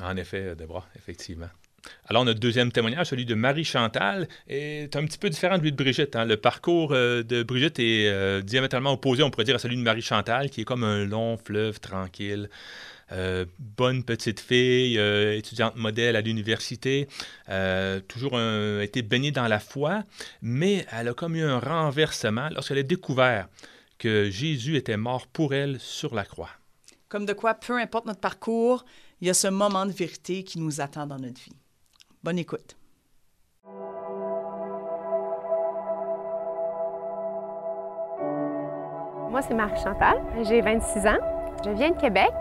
En 0.03 0.17
effet, 0.17 0.55
Deborah, 0.55 0.87
effectivement. 0.95 1.49
Alors, 2.07 2.25
notre 2.25 2.41
deuxième 2.41 2.71
témoignage, 2.71 3.09
celui 3.09 3.25
de 3.27 3.35
Marie 3.35 3.65
Chantal, 3.65 4.29
est 4.49 4.95
un 4.95 5.05
petit 5.05 5.19
peu 5.19 5.31
différent 5.31 5.59
de 5.59 5.63
lui 5.63 5.73
de 5.73 5.77
Brigitte. 5.77 6.15
hein. 6.17 6.25
Le 6.25 6.37
parcours 6.37 6.93
euh, 6.93 7.23
de 7.23 7.43
Brigitte 7.43 7.79
est 7.79 8.09
euh, 8.09 8.41
diamétralement 8.41 8.93
opposé, 8.93 9.23
on 9.23 9.31
pourrait 9.31 9.45
dire, 9.45 9.57
à 9.57 9.59
celui 9.59 9.77
de 9.77 9.83
Marie 9.83 10.01
Chantal, 10.01 10.49
qui 10.49 10.61
est 10.63 10.65
comme 10.65 10.85
un 10.85 11.05
long 11.05 11.37
fleuve 11.37 11.81
tranquille. 11.81 12.49
Euh, 13.13 13.45
bonne 13.59 14.03
petite 14.03 14.41
fille, 14.41 14.99
euh, 14.99 15.37
étudiante 15.37 15.77
modèle 15.77 16.17
à 16.17 16.21
l'université, 16.21 17.07
euh, 17.49 18.01
toujours 18.01 18.37
un- 18.37 18.81
été 18.81 19.03
baignée 19.03 19.31
dans 19.31 19.47
la 19.47 19.61
foi, 19.61 20.03
mais 20.43 20.87
elle 20.91 21.09
a 21.09 21.15
comme 21.15 21.37
eu 21.37 21.43
un 21.43 21.59
renversement 21.59 22.49
lorsqu'elle 22.51 22.79
a 22.79 22.83
découvert 22.83 23.49
que 23.99 24.31
Jésus 24.31 24.77
était 24.77 24.97
mort 24.97 25.27
pour 25.27 25.55
elle 25.55 25.79
sur 25.81 26.15
la 26.15 26.25
croix. 26.25 26.51
Comme 27.09 27.27
de 27.27 27.33
quoi, 27.35 27.55
peu 27.55 27.79
importe 27.79 28.07
notre 28.07 28.21
parcours, 28.21 28.85
il 29.21 29.27
y 29.29 29.31
a 29.31 29.35
ce 29.35 29.49
moment 29.49 29.87
de 29.87 29.93
vérité 29.93 30.43
qui 30.43 30.59
nous 30.59 30.81
attend 30.81 31.07
dans 31.07 31.19
notre 31.19 31.41
vie. 31.41 31.53
Bonne 32.23 32.39
écoute. 32.39 32.75
Moi, 39.31 39.43
c'est 39.43 39.55
Marie-Chantal. 39.55 40.17
J'ai 40.43 40.61
26 40.61 41.07
ans. 41.07 41.19
Je 41.65 41.71
viens 41.71 41.91
de 41.91 41.97
Québec. 42.01 42.33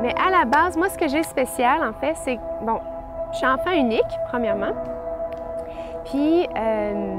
Mais 0.00 0.14
à 0.14 0.30
la 0.30 0.44
base, 0.44 0.76
moi, 0.76 0.88
ce 0.88 0.98
que 0.98 1.08
j'ai 1.08 1.22
spécial, 1.22 1.82
en 1.82 1.92
fait, 1.94 2.14
c'est 2.16 2.38
bon, 2.62 2.80
je 3.32 3.38
suis 3.38 3.46
enfant 3.46 3.72
unique, 3.72 4.02
premièrement. 4.28 4.72
Puis, 6.04 6.46
euh, 6.56 7.14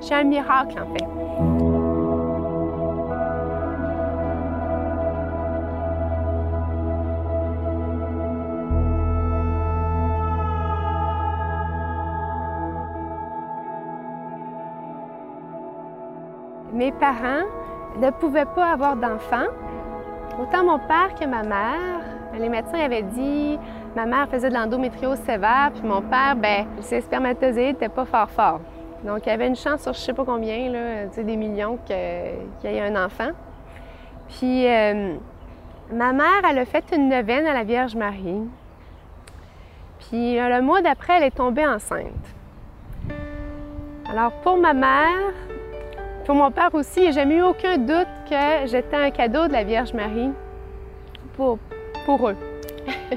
je 0.00 0.04
suis 0.04 0.14
un 0.14 0.24
miracle, 0.24 0.76
en 0.78 0.92
fait. 0.92 1.06
Mes 16.72 16.92
parents 16.92 17.46
ne 17.96 18.10
pouvaient 18.10 18.44
pas 18.44 18.72
avoir 18.72 18.96
d'enfants. 18.96 19.46
Autant 20.40 20.64
mon 20.64 20.78
père 20.78 21.14
que 21.18 21.24
ma 21.24 21.42
mère. 21.42 22.00
Les 22.38 22.50
médecins 22.50 22.78
avaient 22.78 23.02
dit, 23.02 23.58
ma 23.94 24.04
mère 24.04 24.28
faisait 24.28 24.50
de 24.50 24.54
l'endométriose 24.54 25.18
sévère, 25.20 25.70
puis 25.72 25.82
mon 25.82 26.02
père, 26.02 26.36
ben, 26.36 26.66
ses 26.80 27.00
spermatozoïdes 27.00 27.76
n'étaient 27.76 27.88
pas 27.88 28.04
fort 28.04 28.28
forts. 28.28 28.60
Donc, 29.04 29.20
il 29.24 29.30
y 29.30 29.32
avait 29.32 29.46
une 29.46 29.56
chance 29.56 29.82
sur 29.82 29.94
je 29.94 30.00
sais 30.00 30.12
pas 30.12 30.24
combien, 30.24 30.70
là, 30.70 31.06
des 31.06 31.36
millions 31.36 31.78
qu'il 31.86 31.96
y 32.70 32.74
ait 32.74 32.82
un 32.82 33.02
enfant. 33.02 33.30
Puis, 34.28 34.66
euh, 34.66 35.14
ma 35.90 36.12
mère, 36.12 36.42
elle 36.50 36.58
a 36.58 36.66
fait 36.66 36.84
une 36.94 37.08
neuvaine 37.08 37.46
à 37.46 37.54
la 37.54 37.64
Vierge 37.64 37.94
Marie. 37.94 38.42
Puis, 40.00 40.38
euh, 40.38 40.48
le 40.48 40.60
mois 40.60 40.82
d'après, 40.82 41.16
elle 41.16 41.24
est 41.24 41.36
tombée 41.36 41.66
enceinte. 41.66 42.34
Alors, 44.10 44.32
pour 44.42 44.58
ma 44.58 44.74
mère, 44.74 45.32
pour 46.26 46.34
mon 46.34 46.50
père 46.50 46.74
aussi, 46.74 47.04
j'ai 47.06 47.12
jamais 47.12 47.36
eu 47.36 47.42
aucun 47.42 47.78
doute 47.78 48.08
que 48.28 48.66
j'étais 48.66 48.96
un 48.96 49.10
cadeau 49.10 49.46
de 49.46 49.52
la 49.52 49.62
Vierge 49.62 49.94
Marie 49.94 50.30
pour, 51.36 51.58
pour 52.04 52.28
eux. 52.28 52.36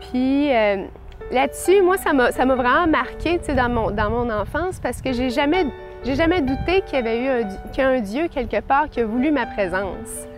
Puis 0.00 0.54
euh, 0.54 0.84
là-dessus, 1.32 1.80
moi, 1.80 1.96
ça 1.96 2.12
m'a, 2.12 2.30
vraiment 2.30 2.86
marqué 2.86 3.40
dans 3.56 3.70
mon, 3.70 3.90
dans 3.90 4.10
mon 4.10 4.30
enfance 4.30 4.78
parce 4.80 5.00
que 5.00 5.14
j'ai 5.14 5.30
jamais, 5.30 5.64
jamais 6.04 6.42
douté 6.42 6.82
qu'il 6.82 6.96
y 6.96 6.98
avait 6.98 7.24
eu 7.24 7.28
un, 7.78 8.00
Dieu 8.00 8.28
quelque 8.28 8.60
part 8.60 8.90
qui 8.90 9.00
a 9.00 9.06
voulu 9.06 9.30
ma 9.30 9.46
présence, 9.46 10.28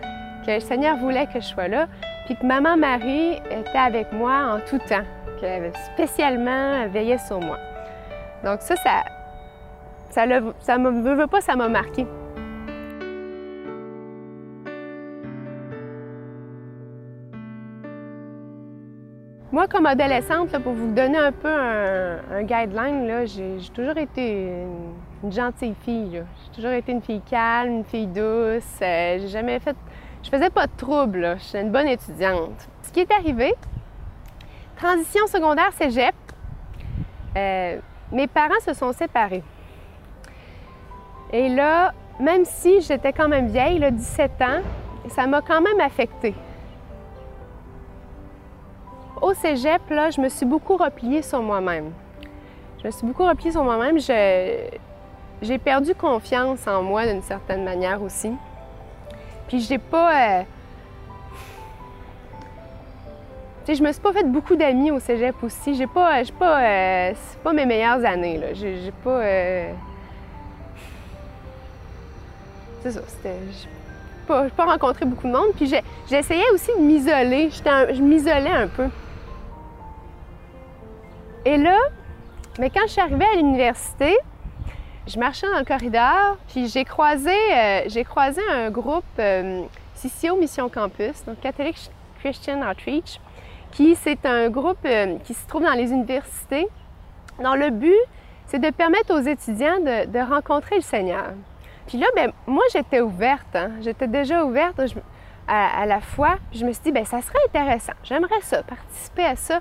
que 0.45 0.51
le 0.51 0.59
Seigneur 0.61 0.95
voulait 0.95 1.27
que 1.27 1.41
je 1.41 1.47
sois 1.47 1.67
là, 1.67 1.87
puis 2.25 2.37
que 2.37 2.45
Maman 2.45 2.77
Marie 2.77 3.41
était 3.51 3.77
avec 3.77 4.13
moi 4.13 4.55
en 4.55 4.59
tout 4.69 4.79
temps, 4.87 5.03
qu'elle 5.41 5.73
spécialement 5.93 6.87
veillé 6.87 7.17
sur 7.17 7.41
moi. 7.41 7.57
Donc 8.45 8.61
ça, 8.61 8.77
ça, 8.77 9.03
ça, 10.09 10.25
ça 10.59 10.77
me 10.77 11.15
veut, 11.15 11.27
pas, 11.27 11.41
ça 11.41 11.55
m'a 11.55 11.69
marqué. 11.69 12.05
Moi, 19.51 19.67
comme 19.67 19.85
adolescente, 19.85 20.57
pour 20.59 20.73
vous 20.73 20.93
donner 20.93 21.17
un 21.17 21.31
peu 21.31 21.49
un, 21.49 22.43
guideline, 22.43 23.25
j'ai, 23.25 23.57
toujours 23.73 23.97
été 23.97 24.63
une, 25.23 25.31
gentille 25.31 25.73
fille. 25.83 26.21
J'ai 26.43 26.55
toujours 26.55 26.71
été 26.71 26.91
une 26.91 27.01
fille 27.01 27.21
calme, 27.21 27.77
une 27.77 27.83
fille 27.85 28.07
douce. 28.07 28.79
Euh, 28.81 29.17
j'ai 29.19 29.27
jamais 29.29 29.59
fait. 29.59 29.75
Je 30.21 30.29
faisais 30.29 30.49
pas 30.49 30.67
de 30.67 30.75
trouble. 30.77 31.37
J'étais 31.39 31.61
une 31.61 31.71
bonne 31.71 31.87
étudiante. 31.87 32.67
Ce 32.83 32.91
qui 32.91 32.99
est 32.99 33.11
arrivé, 33.11 33.55
transition 34.75 35.25
secondaire 35.27 35.71
cégep, 35.73 36.13
euh, 37.35 37.79
mes 38.11 38.27
parents 38.27 38.59
se 38.65 38.73
sont 38.73 38.91
séparés. 38.93 39.43
Et 41.33 41.49
là, 41.49 41.93
même 42.19 42.45
si 42.45 42.81
j'étais 42.81 43.13
quand 43.13 43.27
même 43.27 43.47
vieille, 43.47 43.79
là, 43.79 43.91
17 43.91 44.31
ans, 44.41 44.61
ça 45.09 45.27
m'a 45.27 45.41
quand 45.41 45.61
même 45.61 45.79
affectée. 45.79 46.33
Au 49.21 49.33
cégep, 49.33 49.81
là, 49.89 50.09
je 50.09 50.21
me 50.21 50.29
suis 50.29 50.45
beaucoup 50.45 50.77
repliée 50.77 51.21
sur 51.21 51.41
moi-même. 51.41 51.91
Je 52.81 52.87
me 52.87 52.91
suis 52.91 53.05
beaucoup 53.05 53.25
repliée 53.25 53.51
sur 53.51 53.63
moi-même. 53.63 53.99
J'ai 53.99 55.57
perdu 55.57 55.93
confiance 55.95 56.67
en 56.67 56.81
moi 56.83 57.05
d'une 57.05 57.21
certaine 57.21 57.63
manière 57.63 58.01
aussi. 58.01 58.31
Puis 59.47 59.59
j'ai 59.61 59.77
pas. 59.77 60.39
euh, 60.39 60.43
Tu 63.65 63.73
sais, 63.73 63.75
je 63.75 63.83
me 63.83 63.91
suis 63.91 64.01
pas 64.01 64.13
fait 64.13 64.23
beaucoup 64.23 64.55
d'amis 64.55 64.91
au 64.91 64.99
cégep 64.99 65.35
aussi. 65.43 65.75
J'ai 65.75 65.87
pas. 65.87 66.23
J'ai 66.23 66.33
pas. 66.33 66.61
euh, 66.63 67.11
C'est 67.15 67.39
pas 67.39 67.53
mes 67.53 67.65
meilleures 67.65 68.03
années, 68.05 68.37
là. 68.37 68.53
J'ai 68.53 68.91
pas. 69.03 69.19
euh, 69.21 69.71
c'était. 72.91 73.37
J'ai 73.51 73.67
pas, 74.27 74.49
pas 74.49 74.65
rencontré 74.65 75.05
beaucoup 75.05 75.27
de 75.27 75.33
monde. 75.33 75.51
Puis 75.55 75.71
j'essayais 76.09 76.49
aussi 76.53 76.71
de 76.77 76.81
m'isoler. 76.81 77.49
Je 77.51 78.01
m'isolais 78.01 78.51
un 78.51 78.67
peu. 78.67 78.87
Et 81.45 81.57
là, 81.57 81.77
mais 82.59 82.69
quand 82.69 82.81
je 82.87 82.91
suis 82.91 83.01
arrivée 83.01 83.25
à 83.33 83.37
l'université, 83.37 84.17
je 85.07 85.17
marchais 85.19 85.47
dans 85.47 85.59
le 85.59 85.63
corridor, 85.63 86.37
puis 86.49 86.67
j'ai 86.67 86.83
croisé, 86.83 87.31
euh, 87.31 88.43
un 88.51 88.69
groupe 88.69 89.05
euh, 89.19 89.61
CCO 89.95 90.35
Mission 90.35 90.67
Campus, 90.67 91.23
donc 91.25 91.39
Catholic 91.39 91.77
Christian 92.19 92.67
Outreach, 92.69 93.21
qui 93.71 93.95
c'est 93.95 94.25
un 94.25 94.49
groupe 94.49 94.79
euh, 94.85 95.17
qui 95.23 95.33
se 95.33 95.47
trouve 95.47 95.63
dans 95.63 95.73
les 95.73 95.91
universités, 95.91 96.67
dont 97.41 97.53
le 97.53 97.69
but, 97.69 97.95
c'est 98.47 98.59
de 98.59 98.69
permettre 98.71 99.13
aux 99.13 99.21
étudiants 99.21 99.79
de 99.79 100.29
rencontrer 100.29 100.77
le 100.77 100.81
Seigneur. 100.81 101.33
Puis 101.87 101.97
là, 101.97 102.07
ben, 102.15 102.31
moi, 102.45 102.63
j'étais 102.71 103.01
ouverte. 103.01 103.55
hein. 103.55 103.71
J'étais 103.81 104.07
déjà 104.07 104.43
ouverte 104.43 104.79
à, 105.47 105.85
la 105.85 106.01
foi. 106.01 106.37
Puis 106.51 106.59
je 106.59 106.65
me 106.65 106.73
suis 106.73 106.83
dit, 106.83 106.91
ben, 106.91 107.05
ça 107.05 107.21
serait 107.21 107.39
intéressant. 107.47 107.93
J'aimerais 108.03 108.41
ça, 108.41 108.61
participer 108.63 109.23
à 109.23 109.35
ça. 109.35 109.59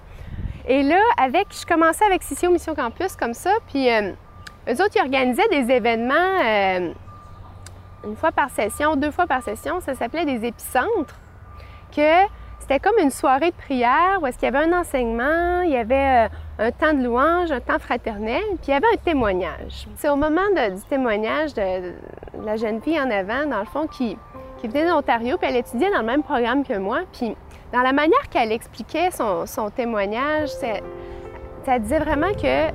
Et 0.66 0.82
là, 0.82 1.00
avec, 1.16 1.46
je 1.50 1.64
commençais 1.64 2.04
avec 2.04 2.22
CCO 2.22 2.50
Mission 2.50 2.74
Campus 2.74 3.14
comme 3.14 3.34
ça. 3.34 3.52
Puis 3.68 3.88
euh, 3.88 4.12
eux 4.68 4.72
autres, 4.72 4.96
ils 4.96 5.00
organisaient 5.00 5.48
des 5.48 5.72
événements 5.72 6.14
euh, 6.44 6.92
une 8.04 8.16
fois 8.16 8.32
par 8.32 8.50
session, 8.50 8.96
deux 8.96 9.12
fois 9.12 9.26
par 9.26 9.42
session. 9.42 9.80
Ça 9.80 9.94
s'appelait 9.94 10.24
des 10.24 10.44
épicentres. 10.44 11.14
Que 11.94 12.26
c'était 12.58 12.80
comme 12.80 12.98
une 13.00 13.10
soirée 13.10 13.52
de 13.52 13.56
prière 13.56 14.18
où 14.20 14.26
est-ce 14.26 14.38
qu'il 14.38 14.52
y 14.52 14.56
avait 14.56 14.66
un 14.66 14.80
enseignement, 14.80 15.60
il 15.62 15.70
y 15.70 15.76
avait 15.76 16.26
euh, 16.26 16.28
un 16.58 16.70
temps 16.70 16.94
de 16.94 17.02
louange, 17.02 17.52
un 17.52 17.60
temps 17.60 17.78
fraternel, 17.78 18.42
puis 18.62 18.68
il 18.68 18.70
y 18.70 18.74
avait 18.74 18.86
un 18.92 18.96
témoignage. 18.96 19.86
C'est 19.96 20.08
au 20.08 20.16
moment 20.16 20.48
du 20.54 20.82
témoignage 20.88 21.52
de, 21.54 21.92
la 22.44 22.56
jeune 22.56 22.80
fille 22.80 22.98
en 23.00 23.10
avant, 23.10 23.46
dans 23.46 23.60
le 23.60 23.66
fond, 23.66 23.86
qui, 23.86 24.16
qui 24.58 24.68
venait 24.68 24.88
d'Ontario, 24.88 25.36
puis 25.36 25.48
elle 25.50 25.56
étudiait 25.56 25.90
dans 25.90 26.00
le 26.00 26.06
même 26.06 26.22
programme 26.22 26.64
que 26.64 26.78
moi. 26.78 27.00
Puis 27.12 27.36
dans 27.72 27.82
la 27.82 27.92
manière 27.92 28.28
qu'elle 28.30 28.52
expliquait 28.52 29.10
son, 29.10 29.70
témoignage, 29.70 30.48
c'est- 30.48 30.82
ça 31.64 31.78
disait 31.78 31.98
vraiment 31.98 32.32
que 32.32 32.70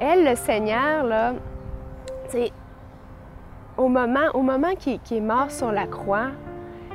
elle, 0.00 0.24
le 0.24 0.36
Seigneur, 0.36 1.04
là, 1.04 1.32
sais, 2.32 2.52
au 3.76 3.88
moment, 3.88 4.28
au 4.34 4.42
moment 4.42 4.74
qu'il 4.74 5.00
est 5.10 5.20
mort 5.20 5.50
sur 5.50 5.70
la 5.70 5.86
croix, 5.86 6.28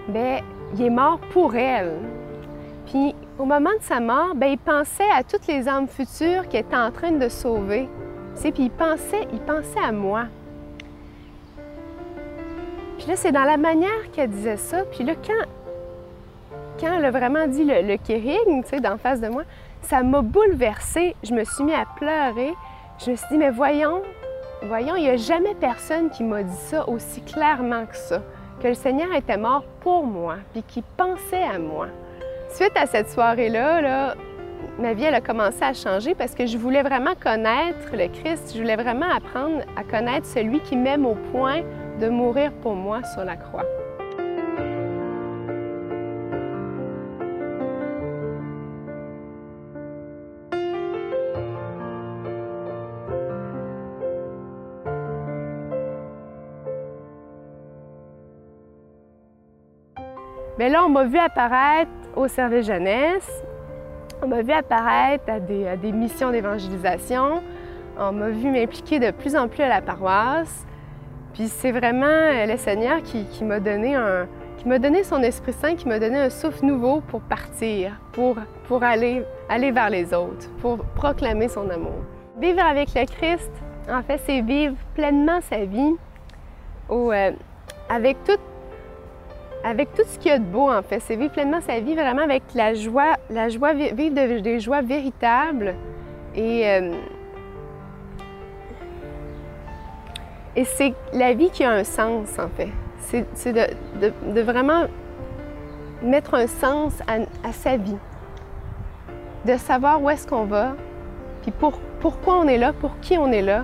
ben, 0.10 0.41
il 0.74 0.84
est 0.84 0.89
mort 0.89 1.20
pour 1.32 1.56
elle. 1.56 1.93
Puis 2.86 3.15
au 3.39 3.45
moment 3.45 3.71
de 3.78 3.84
sa 3.84 4.00
mort, 4.00 4.34
ben, 4.36 4.47
il 4.47 4.58
pensait 4.58 5.10
à 5.15 5.23
toutes 5.23 5.47
les 5.47 5.67
âmes 5.67 5.88
futures 5.88 6.47
qu'il 6.47 6.60
était 6.60 6.76
en 6.76 6.91
train 6.91 7.12
de 7.12 7.30
sauver. 7.30 7.88
Sais, 8.36 8.52
puis 8.52 8.63
il 8.63 8.71
pensait, 8.71 9.28
il 9.32 9.39
pensait 9.39 9.80
à 9.84 9.91
moi. 9.91 10.26
Puis 12.97 13.08
là, 13.08 13.15
c'est 13.15 13.32
dans 13.32 13.43
la 13.43 13.58
manière 13.58 14.12
qu'elle 14.12 14.30
disait 14.32 14.58
ça. 14.58 14.84
Puis 14.91 15.04
là, 15.04 15.13
quand, 15.15 15.45
quand 16.80 16.93
elle 16.93 17.06
a 17.06 17.12
vraiment 17.12 17.47
dit 17.47 17.63
le, 17.63 17.82
le 17.82 17.97
Kering, 17.97 18.63
tu 18.63 18.69
sais, 18.69 18.80
d'en 18.80 18.97
face 18.97 19.21
de 19.21 19.28
moi, 19.28 19.43
ça 19.84 20.02
m'a 20.02 20.21
bouleversée. 20.21 21.15
Je 21.23 21.34
me 21.34 21.43
suis 21.43 21.63
mis 21.63 21.73
à 21.73 21.86
pleurer. 21.95 22.54
Je 23.00 23.12
me 23.12 23.15
suis 23.15 23.28
dit, 23.32 23.38
mais 23.38 23.52
voyons, 23.52 24.02
voyons, 24.63 24.95
il 24.95 25.04
n'y 25.04 25.10
a 25.10 25.17
jamais 25.17 25.54
personne 25.54 26.10
qui 26.10 26.23
m'a 26.23 26.41
dit 26.41 26.56
ça 26.56 26.89
aussi 26.89 27.21
clairement 27.21 27.86
que 27.86 27.95
ça. 27.95 28.23
Que 28.60 28.69
le 28.69 28.73
Seigneur 28.73 29.13
était 29.13 29.38
mort 29.38 29.63
pour 29.82 30.04
moi, 30.04 30.38
puis 30.54 30.63
qu'il 30.63 30.82
pensait 30.82 31.43
à 31.43 31.60
moi. 31.60 31.88
Suite 32.49 32.75
à 32.75 32.88
cette 32.88 33.10
soirée-là, 33.10 33.81
là, 33.81 34.15
ma 34.79 34.93
vie 34.93 35.05
a 35.05 35.21
commencé 35.21 35.62
à 35.62 35.73
changer 35.73 36.15
parce 36.15 36.33
que 36.33 36.45
je 36.45 36.57
voulais 36.57 36.81
vraiment 36.81 37.13
connaître 37.13 37.93
le 37.93 38.07
Christ. 38.07 38.53
Je 38.55 38.62
voulais 38.62 38.75
vraiment 38.75 39.10
apprendre 39.10 39.62
à 39.75 39.83
connaître 39.83 40.25
celui 40.25 40.60
qui 40.62 40.75
m'aime 40.75 41.05
au 41.05 41.15
point 41.31 41.62
de 41.99 42.10
mourir 42.10 42.51
pour 42.62 42.75
moi 42.75 43.03
sur 43.13 43.23
la 43.23 43.36
croix. 43.36 43.65
Mais 60.57 60.69
là, 60.69 60.83
on 60.83 60.89
m'a 60.89 61.03
vu 61.03 61.19
apparaître 61.19 61.91
au 62.17 62.27
service 62.27 62.65
jeunesse, 62.65 63.43
on 64.23 64.27
m'a 64.27 64.41
vu 64.41 64.51
apparaître 64.51 65.30
à 65.30 65.39
des, 65.39 65.91
missions 65.91 66.32
d'évangélisation, 66.32 67.43
on 67.99 68.12
m'a 68.12 68.30
vu 68.30 68.49
m'impliquer 68.49 68.99
de 68.99 69.12
plus 69.12 69.36
en 69.36 69.47
plus 69.47 69.63
à 69.63 69.69
la 69.69 69.82
paroisse. 69.82 70.65
Puis 71.34 71.47
c'est 71.47 71.71
vraiment 71.71 72.06
euh, 72.08 72.47
le 72.47 72.58
Seigneur 72.58 73.03
qui, 73.03 73.43
m'a 73.43 73.60
donné 73.60 75.03
son 75.03 75.21
Esprit 75.21 75.53
Saint, 75.53 75.75
qui 75.75 75.88
m'a 75.88 75.99
donné 75.99 76.17
un 76.17 76.30
souffle 76.32 76.65
nouveau 76.65 77.01
pour 77.01 77.21
partir, 77.21 77.91
pour, 78.13 78.38
aller, 78.84 79.23
vers 79.49 79.89
les 79.91 80.13
autres, 80.13 80.49
pour 80.60 80.80
proclamer 80.95 81.47
son 81.47 81.69
amour. 81.69 82.01
Vivre 82.39 82.63
avec 82.63 82.89
le 82.95 83.06
Christ, 83.06 83.51
en 83.88 84.01
fait, 84.01 84.19
c'est 84.25 84.41
vivre 84.41 84.75
pleinement 84.95 85.39
sa 85.41 85.65
vie 85.65 85.95
euh, 86.89 87.32
avec, 87.89 88.17
tout, 88.23 88.39
avec 89.63 89.93
tout 89.96 90.04
ce 90.08 90.17
qu'il 90.20 90.32
y 90.32 90.34
a 90.34 90.39
de 90.39 90.43
beau, 90.43 90.70
en 90.72 90.82
fait. 90.82 91.00
C'est 91.00 91.15
vivre 91.15 91.32
pleinement 91.32 91.62
sa 91.62 91.80
vie 91.80 91.96
vraiment 91.96 92.22
avec 92.24 92.43
la 92.56 92.74
joie, 92.74 93.13
la 93.30 93.50
joie 93.50 93.74
vivre 93.74 94.15
de- 94.15 94.39
des 94.39 94.60
joies 94.60 94.82
véritables 94.82 95.76
et, 96.36 96.67
euh, 96.70 96.91
et 100.56 100.65
c'est 100.65 100.93
la 101.13 101.34
vie 101.34 101.50
qui 101.50 101.63
a 101.63 101.72
un 101.72 101.84
sens, 101.84 102.38
en 102.39 102.50
fait. 102.50 102.70
C'est 103.36 103.54
de, 103.54 104.41
vraiment 104.41 104.86
mettre 106.02 106.34
un 106.36 106.48
sens 106.48 106.93
à, 107.08 107.52
sa 107.54 107.78
vie, 107.78 107.96
de 109.46 109.56
savoir 109.58 110.02
où 110.02 110.10
est-ce 110.10 110.28
qu'on 110.28 110.43
va, 110.46 110.76
puis 111.41 111.52
pour, 111.52 111.80
pourquoi 112.02 112.38
on 112.39 112.48
est 112.48 112.58
là, 112.58 112.74
pour 112.74 113.00
qui 113.00 113.17
on 113.17 113.32
est 113.32 113.41
là. 113.41 113.63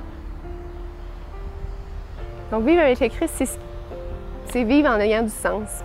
Donc 2.52 2.64
vivre 2.66 2.82
avec 2.82 3.00
le 3.02 3.10
Christ, 3.10 3.34
c'est- 3.36 3.60
c'est 4.54 4.66
vivre 4.66 4.88
en 4.88 5.00
ayant 5.00 5.24
du 5.24 5.32
sens. 5.32 5.82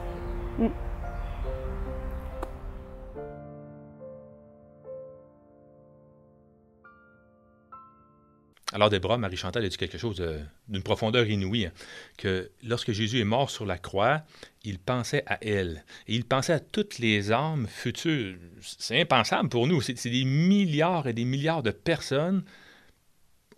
Alors, 8.74 8.90
Déborah, 8.90 9.16
Marie-Chantal 9.16 9.64
a 9.64 9.68
dit 9.70 9.78
quelque 9.78 9.96
chose 9.96 10.22
d'une 10.68 10.82
profondeur 10.82 11.26
inouïe, 11.26 11.70
que 12.18 12.50
lorsque 12.62 12.92
Jésus 12.92 13.18
est 13.18 13.24
mort 13.24 13.48
sur 13.48 13.64
la 13.64 13.78
croix, 13.78 14.20
il 14.62 14.78
pensait 14.78 15.24
à 15.26 15.38
elle. 15.42 15.82
Et 16.06 16.14
il 16.14 16.26
pensait 16.26 16.52
à 16.52 16.60
toutes 16.60 16.98
les 16.98 17.32
âmes 17.32 17.66
futures. 17.66 18.36
C'est 18.60 19.00
impensable 19.00 19.48
pour 19.48 19.66
nous. 19.66 19.80
C'est 19.80 20.10
des 20.10 20.26
milliards 20.26 21.08
et 21.08 21.14
des 21.14 21.24
milliards 21.24 21.62
de 21.62 21.70
personnes 21.70 22.44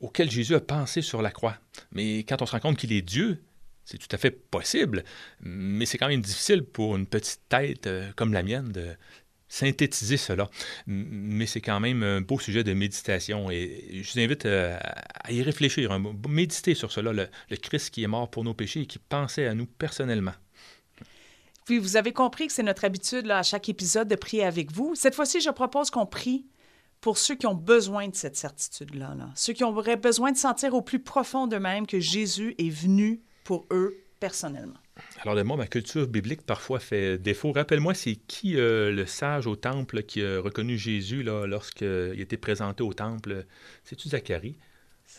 auxquelles 0.01 0.31
Jésus 0.31 0.55
a 0.55 0.61
pensé 0.61 1.03
sur 1.03 1.20
la 1.20 1.33
croix. 1.33 1.57
Mais 1.90 2.18
quand 2.20 2.40
on 2.42 2.46
se 2.46 2.53
rend 2.53 2.61
compte 2.61 2.79
qu'il 2.79 2.92
est 2.92 3.03
Dieu, 3.03 3.42
c'est 3.90 3.98
tout 3.98 4.14
à 4.14 4.18
fait 4.18 4.31
possible. 4.31 5.05
Mais 5.40 5.85
c'est 5.85 5.98
quand 5.98 6.09
même 6.09 6.20
difficile 6.20 6.62
pour 6.62 6.96
une 6.96 7.07
petite 7.07 7.40
tête 7.48 7.87
euh, 7.87 8.11
comme 8.14 8.33
la 8.33 8.42
mienne 8.42 8.70
de 8.70 8.94
synthétiser 9.48 10.16
cela. 10.16 10.48
Mais 10.87 11.46
c'est 11.46 11.61
quand 11.61 11.81
même 11.81 12.05
un 12.05 12.20
beau 12.20 12.38
sujet 12.38 12.62
de 12.62 12.72
méditation 12.72 13.50
et 13.50 14.00
je 14.03 14.12
vous 14.12 14.20
invite 14.20 14.46
euh, 14.46 14.79
à 15.24 15.33
y 15.33 15.42
réfléchir, 15.42 15.90
hein, 15.90 16.00
méditer 16.29 16.74
sur 16.74 16.92
cela, 16.92 17.12
le, 17.12 17.57
Christ 17.57 17.90
qui 17.90 18.05
est 18.05 18.07
mort 18.07 18.31
pour 18.31 18.44
nos 18.44 18.55
péchés 18.55 18.83
et 18.83 18.87
qui 18.87 19.00
pensait 19.00 19.46
à 19.46 19.55
nous 19.55 19.66
personnellement. 19.66 20.35
Puis 21.64 21.79
vous 21.79 21.96
avez 21.96 22.12
compris 22.12 22.46
que 22.46 22.53
c'est 22.53 22.62
notre 22.62 22.85
habitude 22.85 23.26
là, 23.26 23.38
à 23.38 23.42
chaque 23.42 23.68
épisode 23.68 24.07
de 24.07 24.14
prier 24.14 24.44
avec 24.44 24.70
vous. 24.70 24.94
Cette 24.94 25.16
fois-ci, 25.16 25.40
je 25.40 25.50
propose 25.50 25.90
qu'on 25.90 26.07
prie 26.07 26.46
pour 27.00 27.18
ceux 27.18 27.35
qui 27.35 27.46
ont 27.46 27.55
besoin 27.55 28.09
de 28.09 28.14
cette 28.14 28.37
certitude-là, 28.37 29.14
là. 29.16 29.31
ceux 29.35 29.53
qui 29.53 29.64
auraient 29.64 29.96
besoin 29.96 30.31
de 30.31 30.37
sentir 30.37 30.74
au 30.74 30.83
plus 30.83 31.00
profond 31.00 31.48
d'eux-mêmes 31.48 31.87
que 31.87 31.98
Jésus 31.98 32.55
est 32.59 32.70
venu 32.70 33.22
pour 33.51 33.67
eux 33.73 33.97
personnellement. 34.21 34.79
Alors 35.23 35.35
de 35.35 35.43
moi, 35.43 35.57
ma 35.57 35.67
culture 35.67 36.07
biblique 36.07 36.43
parfois 36.43 36.79
fait 36.79 37.19
défaut. 37.19 37.51
Rappelle-moi, 37.51 37.95
c'est 37.95 38.15
qui 38.15 38.57
euh, 38.57 38.93
le 38.93 39.07
sage 39.07 39.49
au 39.49 39.57
temple 39.57 40.05
qui 40.05 40.23
a 40.23 40.41
reconnu 40.41 40.79
Jésus 40.79 41.25
lorsqu'il 41.25 42.21
était 42.21 42.37
présenté 42.37 42.85
au 42.85 42.93
temple? 42.93 43.47
C'est-tu 43.83 44.09
Zacharie? 44.09 44.57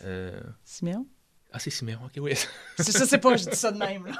Euh, 0.04 0.40
Siméon? 0.64 1.06
Ah, 1.52 1.58
c'est 1.58 1.68
Siméon, 1.68 1.98
ok, 2.06 2.22
oui. 2.22 2.32
C'est 2.78 2.92
ça, 2.92 3.04
c'est 3.04 3.18
pas, 3.18 3.36
je 3.36 3.50
dis 3.50 3.54
ça 3.54 3.70
de 3.70 3.76
même. 3.86 4.06
Là. 4.06 4.14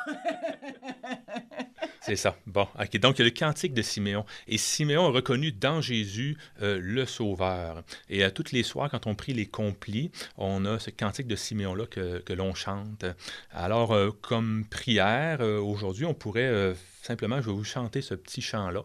C'est 2.05 2.17
ça. 2.17 2.37
Bon, 2.47 2.67
OK. 2.81 2.99
Donc, 2.99 3.19
il 3.19 3.21
y 3.21 3.23
a 3.23 3.25
le 3.27 3.31
cantique 3.31 3.75
de 3.75 3.83
Siméon. 3.83 4.25
Et 4.49 4.59
Siméon 4.59 5.07
a 5.07 5.11
reconnu 5.11 5.53
dans 5.53 5.81
Jésus 5.81 6.37
euh, 6.61 6.81
le 6.83 7.07
Sauveur. 7.07 7.85
Et 8.11 8.25
à 8.25 8.33
toutes 8.33 8.51
les 8.51 8.65
soirs, 8.65 8.91
quand 8.91 9.07
on 9.07 9.15
prie 9.15 9.33
les 9.33 9.47
complis, 9.47 10.11
on 10.37 10.65
a 10.65 10.81
ce 10.81 10.91
cantique 10.91 11.29
de 11.29 11.37
Siméon-là 11.37 11.87
que, 11.87 12.19
que 12.19 12.33
l'on 12.33 12.55
chante. 12.55 13.05
Alors, 13.53 13.93
euh, 13.93 14.11
comme 14.21 14.65
prière, 14.69 15.43
euh, 15.43 15.61
aujourd'hui, 15.61 16.05
on 16.05 16.15
pourrait 16.15 16.43
euh, 16.43 16.75
simplement, 17.03 17.41
je 17.41 17.47
vais 17.47 17.53
vous 17.53 17.63
chanter 17.63 18.03
ce 18.03 18.15
petit 18.15 18.43
chant-là. 18.43 18.83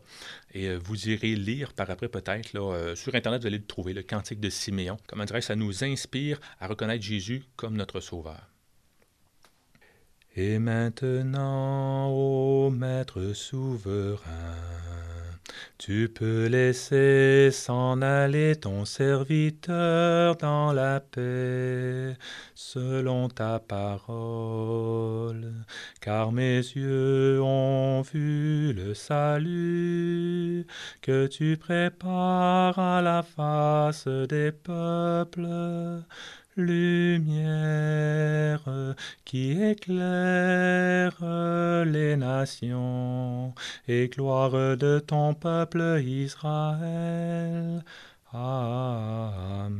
Et 0.54 0.68
euh, 0.68 0.78
vous 0.78 1.10
irez 1.10 1.36
lire 1.36 1.74
par 1.74 1.90
après, 1.90 2.10
peut-être, 2.10 2.56
euh, 2.56 2.96
sur 2.96 3.16
Internet, 3.16 3.42
vous 3.42 3.48
allez 3.48 3.58
le 3.58 3.66
trouver, 3.66 3.94
le 3.94 4.04
cantique 4.04 4.40
de 4.40 4.50
Siméon. 4.52 4.98
Comment 5.08 5.26
dirais-je, 5.26 5.48
ça 5.48 5.56
nous 5.56 5.84
inspire 5.84 6.40
à 6.60 6.68
reconnaître 6.68 7.04
Jésus 7.04 7.44
comme 7.56 7.78
notre 7.78 8.00
Sauveur. 8.00 8.57
Et 10.40 10.60
maintenant, 10.60 12.12
ô 12.12 12.70
Maître 12.70 13.34
souverain, 13.34 14.22
tu 15.80 16.10
peux 16.14 16.46
laisser 16.46 17.50
s'en 17.52 18.04
aller 18.04 18.56
ton 18.56 18.86
serviteur 18.86 20.36
dans 20.36 20.74
la 20.74 21.00
paix, 21.00 22.16
selon 22.54 23.30
ta 23.30 23.58
parole, 23.58 25.54
car 26.02 26.32
mes 26.32 26.58
yeux 26.58 27.42
ont 27.42 28.04
vu 28.04 28.74
le 28.74 28.94
salut 28.94 30.68
que 31.02 31.26
tu 31.26 31.58
prépares 31.58 32.78
à 32.78 33.02
la 33.02 33.24
face 33.24 34.08
des 34.08 34.52
peuples 34.52 36.04
lumière 36.58 37.48
qui 39.26 39.62
éclaire 39.64 41.16
les 41.86 42.18
nations 42.18 43.54
et 43.88 44.10
gloire 44.10 44.52
de 44.52 45.00
ton 45.00 45.34
peuple 45.34 46.02
Israël. 46.04 47.84
Amen. 48.34 49.78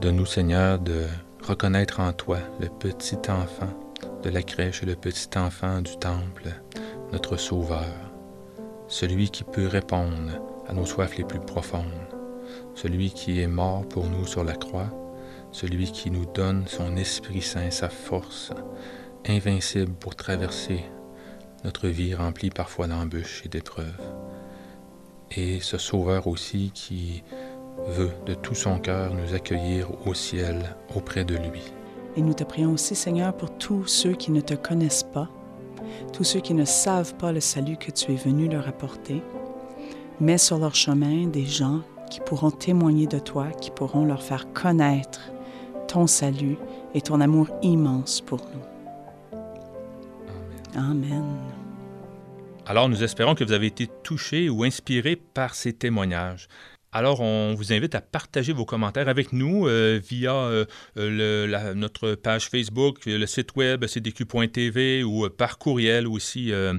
Donne-nous, 0.00 0.26
Seigneur, 0.26 0.78
de 0.78 1.06
reconnaître 1.42 2.00
en 2.00 2.12
toi 2.12 2.38
le 2.60 2.68
petit 2.68 3.16
enfant 3.30 3.72
de 4.22 4.30
la 4.30 4.42
crèche 4.42 4.82
et 4.82 4.86
le 4.86 4.96
petit 4.96 5.38
enfant 5.38 5.80
du 5.80 5.96
temple, 5.98 6.48
notre 7.12 7.36
Sauveur, 7.36 7.94
celui 8.88 9.30
qui 9.30 9.44
peut 9.44 9.68
répondre 9.68 10.32
à 10.68 10.74
nos 10.74 10.84
soifs 10.84 11.16
les 11.16 11.24
plus 11.24 11.40
profondes 11.40 11.84
celui 12.74 13.10
qui 13.10 13.40
est 13.40 13.46
mort 13.46 13.86
pour 13.88 14.08
nous 14.08 14.26
sur 14.26 14.44
la 14.44 14.54
croix, 14.54 14.90
celui 15.52 15.90
qui 15.90 16.10
nous 16.10 16.26
donne 16.26 16.64
son 16.66 16.96
Esprit 16.96 17.42
Saint, 17.42 17.70
sa 17.70 17.88
force, 17.88 18.52
invincible 19.26 19.92
pour 19.92 20.14
traverser 20.14 20.84
notre 21.64 21.88
vie 21.88 22.14
remplie 22.14 22.50
parfois 22.50 22.86
d'embûches 22.86 23.42
et 23.44 23.48
d'épreuves. 23.48 24.00
Et 25.32 25.58
ce 25.60 25.78
Sauveur 25.78 26.28
aussi 26.28 26.70
qui 26.72 27.24
veut 27.88 28.12
de 28.24 28.34
tout 28.34 28.54
son 28.54 28.78
cœur 28.78 29.12
nous 29.14 29.34
accueillir 29.34 29.88
au 30.06 30.14
ciel 30.14 30.76
auprès 30.94 31.24
de 31.24 31.34
lui. 31.34 31.62
Et 32.16 32.22
nous 32.22 32.34
te 32.34 32.44
prions 32.44 32.72
aussi, 32.72 32.94
Seigneur, 32.94 33.36
pour 33.36 33.58
tous 33.58 33.86
ceux 33.86 34.12
qui 34.12 34.30
ne 34.30 34.40
te 34.40 34.54
connaissent 34.54 35.06
pas, 35.12 35.28
tous 36.12 36.24
ceux 36.24 36.40
qui 36.40 36.54
ne 36.54 36.64
savent 36.64 37.14
pas 37.16 37.32
le 37.32 37.40
salut 37.40 37.76
que 37.76 37.90
tu 37.90 38.12
es 38.12 38.16
venu 38.16 38.48
leur 38.48 38.68
apporter. 38.68 39.22
Mets 40.20 40.38
sur 40.38 40.58
leur 40.58 40.74
chemin 40.74 41.26
des 41.26 41.44
gens 41.44 41.82
qui 42.10 42.20
pourront 42.20 42.50
témoigner 42.50 43.06
de 43.06 43.18
toi, 43.18 43.48
qui 43.60 43.70
pourront 43.70 44.04
leur 44.04 44.22
faire 44.22 44.52
connaître 44.52 45.20
ton 45.88 46.06
salut 46.06 46.56
et 46.94 47.00
ton 47.00 47.20
amour 47.20 47.48
immense 47.62 48.20
pour 48.20 48.40
nous. 48.54 49.38
Amen. 50.80 51.24
Alors 52.66 52.88
nous 52.88 53.02
espérons 53.02 53.34
que 53.34 53.44
vous 53.44 53.52
avez 53.52 53.66
été 53.68 53.88
touchés 54.02 54.48
ou 54.50 54.64
inspirés 54.64 55.16
par 55.16 55.54
ces 55.54 55.72
témoignages. 55.72 56.48
Alors, 56.92 57.20
on 57.20 57.54
vous 57.54 57.74
invite 57.74 57.94
à 57.94 58.00
partager 58.00 58.54
vos 58.54 58.64
commentaires 58.64 59.08
avec 59.08 59.34
nous 59.34 59.66
euh, 59.66 60.00
via 60.02 60.34
euh, 60.34 60.64
la- 60.96 61.74
notre 61.74 62.14
page 62.14 62.48
Facebook, 62.48 63.04
le 63.04 63.26
site 63.26 63.54
web 63.54 63.84
cdq.tv 63.84 65.04
ou 65.04 65.26
euh, 65.26 65.28
par 65.28 65.58
courriel 65.58 66.06
aussi 66.06 66.52
euh, 66.52 66.72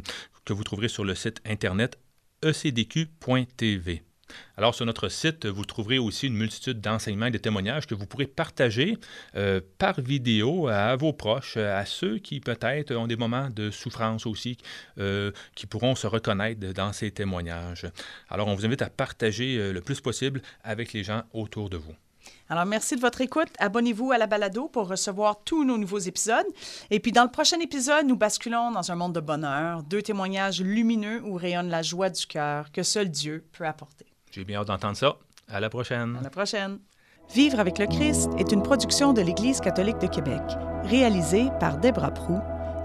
que 0.43 0.53
vous 0.53 0.63
trouverez 0.63 0.87
sur 0.87 1.03
le 1.03 1.13
site 1.13 1.39
internet 1.45 1.99
ecdq.tv. 2.43 4.01
Alors, 4.57 4.73
sur 4.73 4.85
notre 4.85 5.09
site, 5.09 5.45
vous 5.45 5.65
trouverez 5.65 5.99
aussi 5.99 6.27
une 6.27 6.35
multitude 6.35 6.81
d'enseignements 6.81 7.27
et 7.27 7.31
de 7.31 7.37
témoignages 7.37 7.87
que 7.87 7.95
vous 7.95 8.05
pourrez 8.05 8.25
partager 8.25 8.97
euh, 9.35 9.61
par 9.77 10.01
vidéo 10.01 10.67
à 10.67 10.95
vos 10.95 11.13
proches, 11.13 11.57
à 11.57 11.85
ceux 11.85 12.17
qui 12.17 12.39
peut-être 12.39 12.93
ont 12.95 13.07
des 13.07 13.15
moments 13.15 13.49
de 13.49 13.71
souffrance 13.71 14.25
aussi, 14.25 14.57
euh, 14.97 15.31
qui 15.55 15.67
pourront 15.67 15.95
se 15.95 16.07
reconnaître 16.07 16.59
dans 16.73 16.93
ces 16.93 17.11
témoignages. 17.11 17.85
Alors, 18.29 18.47
on 18.47 18.55
vous 18.55 18.65
invite 18.65 18.81
à 18.81 18.89
partager 18.89 19.57
euh, 19.57 19.71
le 19.71 19.81
plus 19.81 20.01
possible 20.01 20.41
avec 20.63 20.93
les 20.93 21.03
gens 21.03 21.23
autour 21.33 21.69
de 21.69 21.77
vous. 21.77 21.93
Alors, 22.49 22.65
merci 22.65 22.95
de 22.95 23.01
votre 23.01 23.21
écoute. 23.21 23.49
Abonnez-vous 23.59 24.11
à 24.11 24.17
la 24.17 24.27
balado 24.27 24.67
pour 24.69 24.87
recevoir 24.87 25.43
tous 25.43 25.63
nos 25.63 25.77
nouveaux 25.77 25.99
épisodes. 25.99 26.45
Et 26.89 26.99
puis, 26.99 27.11
dans 27.11 27.23
le 27.23 27.31
prochain 27.31 27.59
épisode, 27.59 28.05
nous 28.05 28.15
basculons 28.15 28.71
dans 28.71 28.91
un 28.91 28.95
monde 28.95 29.13
de 29.13 29.19
bonheur, 29.19 29.83
deux 29.83 30.01
témoignages 30.01 30.61
lumineux 30.61 31.21
où 31.23 31.35
rayonne 31.35 31.69
la 31.69 31.81
joie 31.81 32.09
du 32.09 32.25
cœur 32.25 32.71
que 32.71 32.83
seul 32.83 33.09
Dieu 33.09 33.45
peut 33.51 33.65
apporter. 33.65 34.16
J'ai 34.37 34.45
bien 34.45 34.63
d'entendre 34.63 34.95
ça. 34.95 35.17
À 35.51 35.59
la 35.59 35.67
prochaine. 35.67 36.15
À 36.19 36.21
la 36.21 36.29
prochaine. 36.29 36.77
Vivre 37.33 37.59
avec 37.59 37.79
le 37.79 37.87
Christ 37.87 38.29
est 38.37 38.51
une 38.51 38.61
production 38.61 39.11
de 39.11 39.21
l'Église 39.21 39.59
catholique 39.59 39.97
de 39.97 40.05
Québec, 40.05 40.43
réalisée 40.83 41.47
par 41.59 41.79
Debra 41.79 42.11
Prou, 42.11 42.37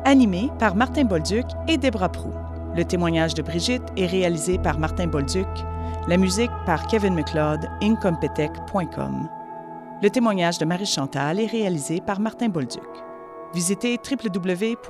animée 0.06 0.48
par 0.58 0.74
Martin 0.74 1.04
Bolduc 1.04 1.44
et 1.68 1.76
Debra 1.76 2.08
Prou. 2.08 2.32
Le 2.74 2.86
témoignage 2.86 3.34
de 3.34 3.42
Brigitte 3.42 3.82
est 3.98 4.06
réalisé 4.06 4.56
par 4.56 4.78
Martin 4.78 5.08
Bolduc, 5.08 5.46
la 6.08 6.16
musique 6.16 6.50
par 6.64 6.86
Kevin 6.86 7.14
McLeod, 7.14 7.68
incompetech.com. 7.82 9.28
Le 10.02 10.08
témoignage 10.08 10.56
de 10.56 10.64
Marie 10.64 10.86
Chantal 10.86 11.38
est 11.38 11.44
réalisé 11.44 12.00
par 12.00 12.18
Martin 12.18 12.48
Bolduc. 12.48 12.80
Visitez 13.52 13.98
www.ecdq.tv. 14.10 14.82